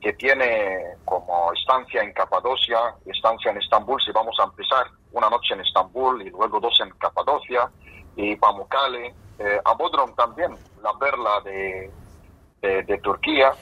que 0.02 0.12
tiene 0.12 0.84
como 1.06 1.50
estancia 1.54 2.02
en 2.02 2.12
Capadocia, 2.12 2.78
estancia 3.06 3.52
en 3.52 3.56
Estambul, 3.56 4.02
si 4.02 4.12
vamos 4.12 4.36
a 4.38 4.44
empezar 4.44 4.86
una 5.12 5.30
noche 5.30 5.54
en 5.54 5.60
Estambul 5.60 6.20
y 6.20 6.28
luego 6.28 6.60
dos 6.60 6.78
en 6.82 6.90
Capadocia, 6.98 7.70
y 8.16 8.36
Pamukkale, 8.36 9.14
eh, 9.38 9.60
a 9.64 9.72
Bodrum 9.72 10.14
también, 10.14 10.54
la 10.82 10.92
perla 10.98 11.40
de, 11.40 11.90
de 12.60 12.98
Turquía, 12.98 13.54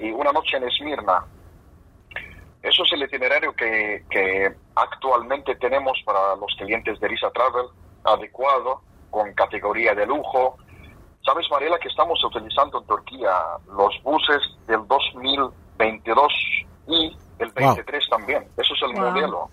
y 0.00 0.10
una 0.10 0.32
noche 0.32 0.56
en 0.56 0.64
Esmirna. 0.68 1.24
Eso 2.62 2.82
es 2.84 2.92
el 2.92 3.02
itinerario 3.04 3.52
que, 3.54 4.04
que 4.10 4.52
actualmente 4.74 5.54
tenemos 5.56 5.98
para 6.04 6.36
los 6.36 6.54
clientes 6.58 6.98
de 7.00 7.08
Risa 7.08 7.30
Travel, 7.30 7.66
adecuado, 8.04 8.82
con 9.10 9.32
categoría 9.34 9.94
de 9.94 10.06
lujo. 10.06 10.56
Sabes, 11.24 11.46
Mariela, 11.50 11.78
que 11.78 11.88
estamos 11.88 12.22
utilizando 12.24 12.80
en 12.80 12.86
Turquía 12.86 13.32
los 13.74 13.94
buses 14.02 14.40
del 14.66 14.86
2022 14.86 16.32
y 16.88 17.16
el 17.38 17.50
23 17.52 18.08
también. 18.10 18.44
Eso 18.56 18.74
es 18.74 18.82
el 18.82 18.92
Wow. 18.92 19.10
modelo. 19.10 19.50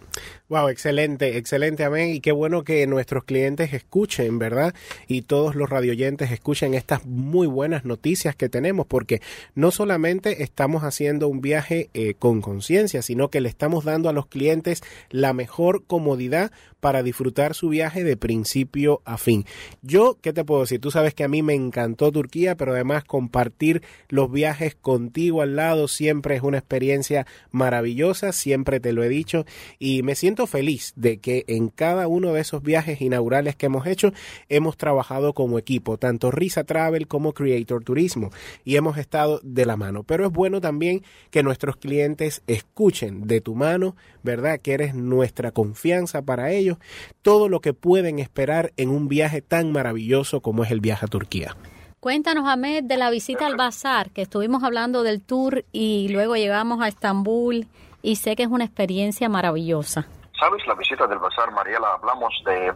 Wow, 0.50 0.70
excelente, 0.70 1.38
excelente, 1.38 1.84
amén. 1.84 2.10
Y 2.10 2.20
qué 2.20 2.32
bueno 2.32 2.64
que 2.64 2.86
nuestros 2.88 3.24
clientes 3.24 3.74
escuchen, 3.74 4.40
¿verdad? 4.40 4.74
Y 5.08 5.24
todos 5.24 5.56
los 5.56 5.70
radioyentes 5.70 6.32
escuchen 6.32 6.74
estas 6.74 7.06
muy 7.06 7.48
buenas 7.48 7.86
noticias 7.86 8.36
que 8.36 8.50
tenemos, 8.50 8.86
porque 8.88 9.22
no 9.56 9.72
solamente 9.72 10.44
estamos 10.44 10.84
haciendo 10.84 11.28
un 11.28 11.42
viaje 11.42 11.90
eh, 11.94 12.14
con 12.18 12.42
conciencia, 12.42 13.02
sino 13.02 13.30
que 13.30 13.42
le 13.42 13.50
estamos 13.50 13.86
dando 13.86 14.10
a 14.10 14.14
los 14.14 14.28
clientes 14.28 14.82
la 15.10 15.34
mejor 15.34 15.84
comodidad 15.86 16.52
para 16.80 17.04
disfrutar 17.04 17.54
su 17.54 17.70
viaje 17.70 18.04
de 18.04 18.18
principio 18.18 19.02
a 19.04 19.18
fin. 19.18 19.46
Yo, 19.82 20.18
¿qué 20.22 20.34
te 20.34 20.46
puedo 20.46 20.62
decir? 20.62 20.80
Tú 20.80 20.92
sabes 20.92 21.14
que 21.14 21.24
a 21.24 21.28
mí 21.28 21.42
me 21.42 21.54
encantó 21.54 22.12
Turquía, 22.12 22.56
pero 22.56 22.74
además 22.74 23.04
compartir 23.04 23.82
los 24.10 24.32
viajes 24.32 24.76
contigo 24.76 25.42
al 25.42 25.56
lado 25.56 25.88
siempre 25.88 26.36
es 26.36 26.44
una 26.44 26.60
experiencia 26.60 27.26
maravillosa, 27.52 28.32
siempre 28.32 28.80
te 28.80 28.94
lo 28.94 29.04
he 29.04 29.10
dicho, 29.10 29.46
y 29.80 30.04
me 30.08 30.16
siento 30.16 30.48
feliz 30.48 30.94
de 30.96 31.18
que 31.18 31.44
en 31.48 31.68
cada 31.68 32.08
uno 32.08 32.32
de 32.32 32.40
esos 32.40 32.64
viajes 32.64 33.02
inaugurales 33.02 33.58
que 33.58 33.66
hemos 33.66 33.86
hecho 33.86 34.14
hemos 34.48 34.78
trabajado 34.78 35.34
como 35.34 35.60
equipo, 35.60 35.98
tanto 35.98 36.32
Risa 36.32 36.64
Travel 36.64 37.10
como 37.10 37.34
Creator 37.34 37.84
Turismo, 37.84 38.30
y 38.64 38.78
hemos 38.78 38.98
estado 38.98 39.42
de 39.44 39.66
la 39.66 39.76
mano. 39.76 40.04
Pero 40.04 40.26
es 40.26 40.32
bueno 40.32 40.62
también 40.62 41.04
que 41.30 41.44
nuestros 41.44 41.76
clientes 41.76 42.42
escuchen 42.48 43.28
de 43.28 43.42
tu 43.42 43.54
mano, 43.54 43.98
¿verdad? 44.24 44.62
Que 44.62 44.76
eres 44.76 44.96
nuestra 44.96 45.52
confianza 45.52 46.22
para 46.22 46.54
ellos, 46.54 46.78
todo 47.22 47.50
lo 47.50 47.60
que 47.60 47.74
pueden 47.74 48.20
esperar 48.20 48.72
en 48.78 48.88
un 48.88 49.10
viaje 49.10 49.42
tan 49.42 49.74
maravilloso 49.74 50.40
como 50.40 50.64
es 50.64 50.72
el 50.72 50.80
viaje 50.80 51.06
a 51.06 51.10
Turquía. 51.10 51.58
Cuéntanos, 52.00 52.48
Ahmed, 52.48 52.86
de 52.86 52.96
la 52.96 53.10
visita 53.10 53.46
al 53.46 53.58
bazar, 53.58 54.12
que 54.12 54.22
estuvimos 54.22 54.64
hablando 54.64 55.04
del 55.04 55.20
tour 55.20 55.66
y 55.74 56.08
luego 56.08 56.38
llegamos 56.38 56.82
a 56.82 56.88
Estambul 56.88 57.68
y 58.08 58.16
sé 58.16 58.38
que 58.38 58.44
es 58.44 58.50
una 58.50 58.64
experiencia 58.64 59.28
maravillosa. 59.28 60.08
¿Sabes 60.40 60.66
la 60.66 60.76
visita 60.76 61.06
del 61.08 61.20
bazar, 61.20 61.52
Mariela? 61.52 61.96
Hablamos 61.96 62.34
de 62.46 62.74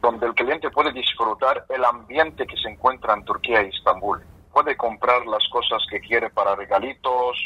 donde 0.00 0.24
el 0.24 0.32
cliente 0.32 0.70
puede 0.70 0.90
disfrutar 0.90 1.66
el 1.68 1.84
ambiente 1.84 2.46
que 2.46 2.56
se 2.56 2.70
encuentra 2.70 3.12
en 3.12 3.26
Turquía 3.26 3.62
y 3.62 3.68
Estambul. 3.68 4.24
Puede 4.50 4.74
comprar 4.74 5.26
las 5.26 5.46
cosas 5.50 5.82
que 5.90 6.00
quiere 6.00 6.30
para 6.30 6.56
regalitos, 6.56 7.36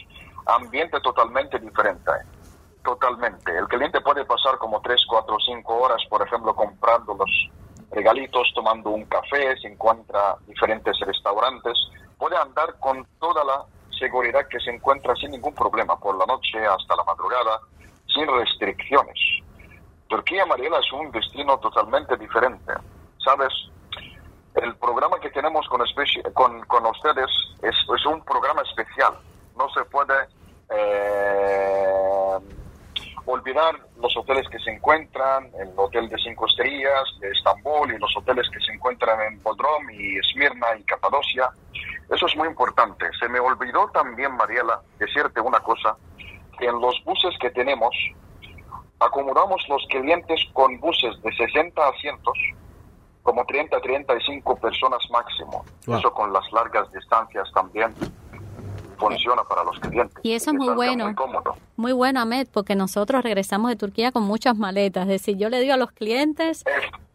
ambiente 0.47 1.01
totalmente 1.01 1.59
diferente. 1.59 2.13
Totalmente. 2.85 3.51
El 3.51 3.67
cliente 3.67 4.01
puede 4.01 4.25
pasar 4.25 4.59
como 4.59 4.81
3, 4.81 5.01
4, 5.09 5.37
5 5.45 5.75
horas, 5.75 6.03
por 6.09 6.25
ejemplo, 6.25 6.55
comprando 6.55 7.15
los 7.15 7.51
regalitos, 7.91 8.53
tomando 8.55 8.91
un 8.91 9.07
café, 9.07 9.57
se 9.61 9.67
encuentra 9.67 10.37
diferentes 10.47 10.97
restaurantes. 11.01 11.77
Puede 12.17 12.37
andar 12.37 12.79
con 12.79 13.05
toda 13.19 13.43
la 13.43 13.65
seguridad 13.99 14.47
que 14.49 14.61
se 14.61 14.71
encuentra 14.71 15.15
sin 15.17 15.31
ningún 15.31 15.55
problema, 15.55 15.99
por 15.99 16.17
la 16.17 16.27
noche 16.27 16.59
hasta 16.67 16.97
la 16.97 17.05
madrugada, 17.05 17.61
sin 18.07 18.27
restricciones. 18.27 19.19
Turquía, 20.09 20.45
Mariela, 20.45 20.79
es 20.79 20.93
un 20.93 21.11
destino 21.11 21.59
totalmente 21.59 22.17
diferente. 22.17 22.73
¿Sabes? 23.25 23.53
El 24.55 24.77
programa 24.77 25.19
que 25.21 25.31
tenemos 25.31 25.67
con, 25.69 25.81
con, 26.35 26.61
con 26.67 26.87
ustedes 26.87 27.31
es, 27.63 27.75
es, 27.75 28.07
un 28.07 28.23
programa 28.23 28.63
especial. 28.63 29.15
No 29.57 29.69
se 29.71 29.83
puede 29.87 30.15
eh, 30.69 32.39
olvidar 33.25 33.75
los 34.01 34.15
hoteles 34.17 34.47
que 34.49 34.59
se 34.59 34.71
encuentran, 34.71 35.51
el 35.59 35.71
hotel 35.77 36.09
de 36.09 36.19
cinco 36.19 36.47
estrellas 36.47 37.05
de 37.21 37.31
Estambul 37.31 37.95
y 37.95 37.99
los 37.99 38.15
hoteles 38.17 38.49
que 38.51 38.61
se 38.61 38.73
encuentran 38.73 39.21
en 39.23 39.43
Bodrum 39.43 39.89
y 39.91 40.19
Esmirna 40.19 40.67
y 40.79 40.83
Capadocia. 40.83 41.51
Eso 42.13 42.27
es 42.27 42.37
muy 42.37 42.47
importante. 42.49 43.07
Se 43.19 43.29
me 43.29 43.41
olvidó 43.41 43.89
también, 43.93 44.37
Mariela, 44.37 44.83
decirte 44.99 45.41
una 45.41 45.61
cosa, 45.61 45.97
que 46.59 46.67
en 46.67 46.79
los 46.81 47.03
buses 47.05 47.35
que 47.41 47.51
tenemos, 47.51 47.95
acomodamos 49.01 49.67
los 49.69 49.85
clientes 49.89 50.41
con 50.53 50.79
buses 50.79 51.21
de 51.23 51.33
60 51.35 51.89
asientos, 51.89 52.39
como 53.23 53.45
30, 53.47 53.81
35 53.81 54.57
personas 54.57 54.99
máximo. 55.11 55.65
Eso 55.87 56.13
con 56.13 56.33
las 56.33 56.51
largas 56.53 56.93
distancias 56.93 57.51
también 57.55 57.95
funciona 58.99 59.43
para 59.45 59.65
los 59.65 59.79
clientes. 59.81 60.19
Y 60.23 60.33
eso 60.33 60.51
es 60.51 60.57
muy 60.57 60.75
bueno. 60.75 61.07
Muy, 61.07 61.15
cómodo. 61.15 61.57
muy 61.77 61.93
bueno, 61.93 62.21
Ahmed, 62.21 62.47
porque 62.53 62.75
nosotros 62.75 63.23
regresamos 63.23 63.71
de 63.71 63.77
Turquía 63.77 64.13
con 64.13 64.23
muchas 64.23 64.57
maletas. 64.57 65.05
Es 65.05 65.09
decir, 65.09 65.37
yo 65.39 65.49
le 65.49 65.61
digo 65.61 65.75
a 65.75 65.77
los 65.77 65.93
clientes 65.93 66.65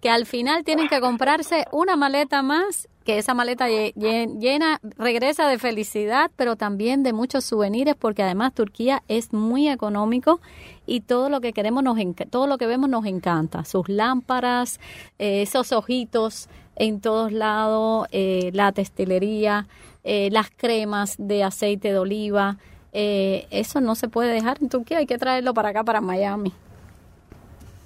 que 0.07 0.11
al 0.11 0.25
final 0.25 0.63
tienen 0.63 0.87
que 0.87 1.01
comprarse 1.01 1.65
una 1.73 1.97
maleta 1.97 2.41
más, 2.41 2.87
que 3.03 3.17
esa 3.17 3.33
maleta 3.33 3.67
llena 3.67 4.79
regresa 4.95 5.49
de 5.49 5.59
felicidad, 5.59 6.31
pero 6.37 6.55
también 6.55 7.03
de 7.03 7.11
muchos 7.11 7.43
souvenirs, 7.43 7.93
porque 7.99 8.23
además 8.23 8.53
Turquía 8.53 9.03
es 9.09 9.33
muy 9.33 9.67
económico 9.67 10.39
y 10.85 11.01
todo 11.01 11.27
lo 11.27 11.41
que 11.41 11.51
queremos 11.51 11.83
nos 11.83 11.97
todo 12.29 12.47
lo 12.47 12.57
que 12.57 12.67
vemos 12.67 12.89
nos 12.89 13.05
encanta. 13.05 13.65
Sus 13.65 13.89
lámparas, 13.89 14.79
eh, 15.19 15.41
esos 15.41 15.73
ojitos 15.73 16.47
en 16.77 17.01
todos 17.01 17.33
lados, 17.33 18.07
eh, 18.13 18.51
la 18.53 18.71
textilería, 18.71 19.67
eh, 20.05 20.29
las 20.31 20.49
cremas 20.51 21.15
de 21.17 21.43
aceite 21.43 21.91
de 21.91 21.99
oliva. 21.99 22.55
eso 22.93 23.81
no 23.81 23.95
se 23.95 24.07
puede 24.07 24.31
dejar 24.31 24.59
en 24.61 24.69
Turquía, 24.69 24.99
hay 24.99 25.05
que 25.05 25.17
traerlo 25.17 25.53
para 25.53 25.67
acá, 25.67 25.83
para 25.83 25.99
Miami. 25.99 26.53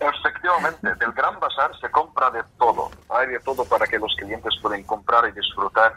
Efectivamente, 0.01 0.95
del 0.95 1.11
Gran 1.11 1.39
Bazar 1.39 1.71
se 1.79 1.89
compra 1.91 2.31
de 2.31 2.41
todo. 2.57 2.89
Hay 3.09 3.27
de 3.27 3.39
todo 3.39 3.63
para 3.65 3.85
que 3.85 3.99
los 3.99 4.13
clientes 4.15 4.53
puedan 4.61 4.81
comprar 4.83 5.29
y 5.29 5.31
disfrutar 5.31 5.93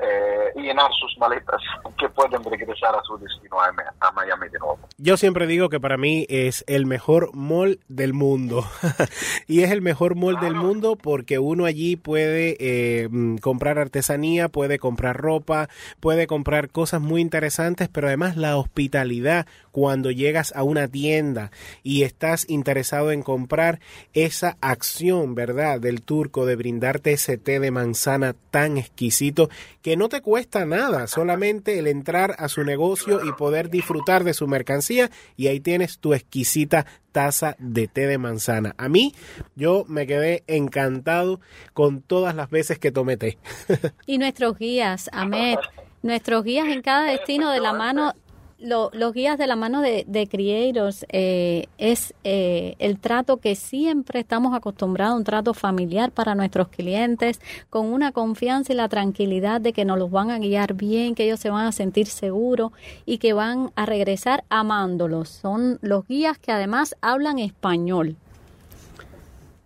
eh, 0.00 0.52
y 0.54 0.62
llenar 0.62 0.88
sus 0.92 1.18
maletas 1.18 1.60
que 1.98 2.08
pueden 2.10 2.44
regresar 2.44 2.94
a 2.94 3.02
su 3.02 3.18
destino 3.18 3.56
a, 3.60 4.12
Miami 4.12 4.48
de 4.48 4.58
nuevo. 4.58 4.78
Yo 4.96 5.16
siempre 5.16 5.48
digo 5.48 5.68
que 5.68 5.80
para 5.80 5.96
mí 5.96 6.24
es 6.28 6.64
el 6.68 6.86
mejor 6.86 7.34
mall 7.34 7.80
del 7.88 8.12
mundo 8.12 8.64
y 9.48 9.62
es 9.62 9.72
el 9.72 9.82
mejor 9.82 10.14
mall 10.14 10.38
del 10.38 10.54
mundo 10.54 10.94
porque 10.94 11.40
uno 11.40 11.64
allí 11.64 11.96
puede 11.96 12.56
eh, 12.60 13.08
mm, 13.10 13.38
comprar 13.38 13.78
artesanía, 13.78 14.48
puede 14.48 14.78
comprar 14.78 15.16
ropa, 15.16 15.68
puede 15.98 16.28
comprar 16.28 16.68
cosas 16.68 17.00
muy 17.00 17.20
interesantes, 17.20 17.88
pero 17.88 18.06
además 18.06 18.36
la 18.36 18.56
hospitalidad 18.56 19.46
cuando 19.78 20.10
llegas 20.10 20.52
a 20.56 20.64
una 20.64 20.88
tienda 20.88 21.52
y 21.84 22.02
estás 22.02 22.50
interesado 22.50 23.12
en 23.12 23.22
comprar 23.22 23.78
esa 24.12 24.56
acción, 24.60 25.36
¿verdad? 25.36 25.80
Del 25.80 26.02
turco 26.02 26.46
de 26.46 26.56
brindarte 26.56 27.12
ese 27.12 27.38
té 27.38 27.60
de 27.60 27.70
manzana 27.70 28.34
tan 28.50 28.76
exquisito 28.76 29.50
que 29.80 29.96
no 29.96 30.08
te 30.08 30.20
cuesta 30.20 30.64
nada, 30.64 31.06
solamente 31.06 31.78
el 31.78 31.86
entrar 31.86 32.34
a 32.38 32.48
su 32.48 32.64
negocio 32.64 33.24
y 33.24 33.30
poder 33.34 33.70
disfrutar 33.70 34.24
de 34.24 34.34
su 34.34 34.48
mercancía 34.48 35.12
y 35.36 35.46
ahí 35.46 35.60
tienes 35.60 36.00
tu 36.00 36.12
exquisita 36.12 36.84
taza 37.12 37.54
de 37.60 37.86
té 37.86 38.08
de 38.08 38.18
manzana. 38.18 38.74
A 38.78 38.88
mí, 38.88 39.14
yo 39.54 39.84
me 39.86 40.08
quedé 40.08 40.42
encantado 40.48 41.38
con 41.72 42.02
todas 42.02 42.34
las 42.34 42.50
veces 42.50 42.80
que 42.80 42.90
tomé 42.90 43.16
té. 43.16 43.38
y 44.06 44.18
nuestros 44.18 44.58
guías, 44.58 45.08
Ahmed, 45.12 45.58
nuestros 46.02 46.42
guías 46.42 46.66
en 46.66 46.82
cada 46.82 47.04
destino 47.04 47.52
de 47.52 47.60
la 47.60 47.72
mano 47.72 48.12
los 48.58 49.12
guías 49.12 49.38
de 49.38 49.46
la 49.46 49.56
mano 49.56 49.80
de, 49.80 50.04
de 50.06 50.26
Creators 50.26 51.06
eh, 51.10 51.66
es 51.78 52.14
eh, 52.24 52.74
el 52.78 52.98
trato 52.98 53.38
que 53.38 53.54
siempre 53.54 54.20
estamos 54.20 54.54
acostumbrados, 54.54 55.16
un 55.16 55.24
trato 55.24 55.54
familiar 55.54 56.10
para 56.10 56.34
nuestros 56.34 56.68
clientes, 56.68 57.40
con 57.70 57.86
una 57.86 58.12
confianza 58.12 58.72
y 58.72 58.76
la 58.76 58.88
tranquilidad 58.88 59.60
de 59.60 59.72
que 59.72 59.84
nos 59.84 59.98
los 59.98 60.10
van 60.10 60.30
a 60.30 60.38
guiar 60.38 60.74
bien, 60.74 61.14
que 61.14 61.24
ellos 61.24 61.40
se 61.40 61.50
van 61.50 61.66
a 61.66 61.72
sentir 61.72 62.06
seguros 62.06 62.72
y 63.06 63.18
que 63.18 63.32
van 63.32 63.70
a 63.76 63.86
regresar 63.86 64.44
amándolos. 64.48 65.28
Son 65.28 65.78
los 65.80 66.06
guías 66.06 66.38
que 66.38 66.50
además 66.50 66.96
hablan 67.00 67.38
español. 67.38 68.16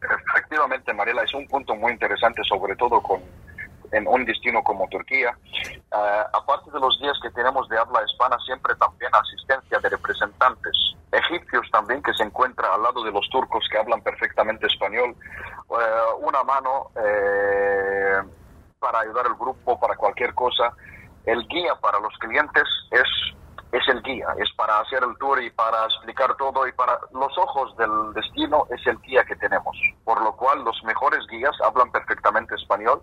Efectivamente, 0.03 0.93
Mariela, 0.93 1.23
es 1.23 1.33
un 1.33 1.47
punto 1.47 1.75
muy 1.77 1.93
interesante, 1.93 2.43
sobre 2.45 2.77
todo 2.77 3.01
con 3.01 3.21
en 3.93 4.09
un 4.09 4.25
destino 4.25 4.63
como 4.65 4.89
Turquía. 4.89 5.37
Uh, 5.93 6.37
aparte 6.37 6.71
de 6.71 6.81
los 6.81 6.99
días 7.01 7.17
que 7.23 7.31
tenemos 7.31 7.69
de 7.69 7.79
habla 7.79 8.03
hispana, 8.05 8.37
siempre 8.45 8.75
también 8.77 9.11
asistencia 9.15 9.79
de 9.79 9.89
representantes 9.89 10.73
egipcios 11.13 11.71
también 11.71 12.03
que 12.03 12.15
se 12.15 12.23
encuentra 12.23 12.73
al 12.73 12.83
lado 12.83 13.05
de 13.05 13.13
los 13.13 13.29
turcos 13.29 13.69
que 13.71 13.79
hablan 13.79 14.01
perfectamente 14.01 14.67
español. 14.67 15.15
Uh, 15.69 16.27
una 16.27 16.43
mano 16.43 16.91
uh, 16.97 18.29
para 18.79 19.01
ayudar 19.01 19.27
al 19.27 19.35
grupo, 19.35 19.79
para 19.79 19.95
cualquier 19.95 20.35
cosa. 20.35 20.73
El 21.27 21.47
guía 21.47 21.75
para 21.81 22.01
los 22.01 22.17
clientes 22.19 22.65
es 22.91 23.09
es 23.73 23.89
el 23.89 24.03
guía, 24.03 24.27
es 24.37 24.53
para 24.53 24.81
hacer 24.81 25.03
el 25.03 25.17
tour 25.17 25.43
y 25.43 25.49
para 25.49 25.87
explicar 25.87 26.37
todo 26.37 26.69
y 26.69 26.73
para 26.73 26.99
los 27.15 27.39
ojos 27.39 27.75
del 27.79 28.13
destino 28.13 28.67
es 28.69 28.87
el 28.87 28.99
guía 28.99 29.25
que 29.25 29.35
tenemos. 29.37 29.75
Por 30.05 30.21
lo 30.21 30.37
cual 30.37 30.63
los 30.63 30.83
mejores 30.85 31.27
guías 31.29 31.59
hablan 31.65 31.91
perfectamente 31.91 32.55
español 32.55 33.01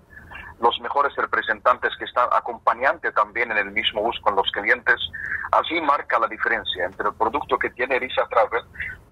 los 0.60 0.80
mejores 0.82 1.16
representantes 1.16 1.92
que 1.98 2.06
están 2.80 2.98
acompañantes 3.00 3.14
también 3.14 3.52
en 3.52 3.58
el 3.58 3.72
mismo 3.72 4.02
bus 4.02 4.20
con 4.22 4.36
los 4.36 4.50
clientes. 4.52 4.96
Así 5.52 5.80
marca 5.82 6.20
la 6.20 6.28
diferencia 6.28 6.86
entre 6.86 7.08
el 7.08 7.14
producto 7.14 7.58
que 7.58 7.70
tiene 7.72 8.00
Risa 8.00 8.28
Travel 8.30 8.64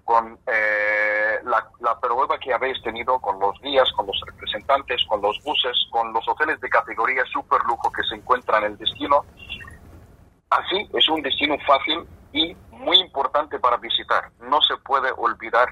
con 0.04 0.38
eh, 0.46 1.38
la, 1.44 1.68
la, 1.80 2.00
prueba 2.00 2.38
que 2.38 2.54
habéis 2.54 2.82
tenido 2.82 3.18
con 3.20 3.38
los 3.38 3.60
guías, 3.60 3.90
con 3.92 4.06
los 4.06 4.18
representantes, 4.26 5.04
con 5.06 5.20
los 5.20 5.38
buses, 5.44 5.76
con 5.90 6.12
los 6.14 6.26
hoteles 6.26 6.58
de 6.60 6.68
categoría 6.70 7.24
super 7.26 7.60
lujo 7.64 7.92
que 7.92 8.02
se 8.04 8.14
encuentran 8.14 8.64
en 8.64 8.72
el 8.72 8.78
destino. 8.78 9.24
Así 10.48 10.88
es 10.94 11.08
un 11.10 11.20
destino 11.20 11.56
fácil 11.66 12.06
y 12.32 12.56
muy 12.70 12.96
importante 13.00 13.58
para 13.58 13.76
visitar. 13.76 14.30
No 14.40 14.62
se 14.62 14.78
puede 14.78 15.12
olvidar 15.14 15.68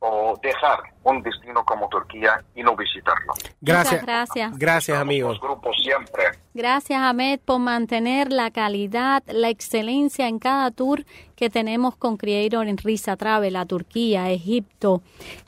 o 0.00 0.38
dejar 0.42 0.78
un 1.02 1.22
destino 1.22 1.64
como 1.64 1.88
Turquía 1.88 2.44
y 2.54 2.62
no 2.62 2.76
visitarlo. 2.76 3.32
Gracias. 3.60 4.02
gracias. 4.02 4.58
Gracias, 4.58 4.98
amigos. 4.98 5.40
grupos 5.40 5.76
siempre. 5.82 6.24
Gracias, 6.54 7.00
Ahmed, 7.00 7.40
por 7.44 7.58
mantener 7.58 8.32
la 8.32 8.50
calidad, 8.50 9.22
la 9.26 9.48
excelencia 9.48 10.28
en 10.28 10.38
cada 10.38 10.70
tour 10.70 11.04
que 11.34 11.50
tenemos 11.50 11.96
con 11.96 12.16
Creator 12.16 12.66
en 12.66 12.78
Risa 12.78 13.16
Travel 13.16 13.56
a 13.56 13.66
Turquía, 13.66 14.24
a 14.24 14.30
Egipto, 14.30 15.02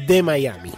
de 0.07 0.21
Miami. 0.21 0.73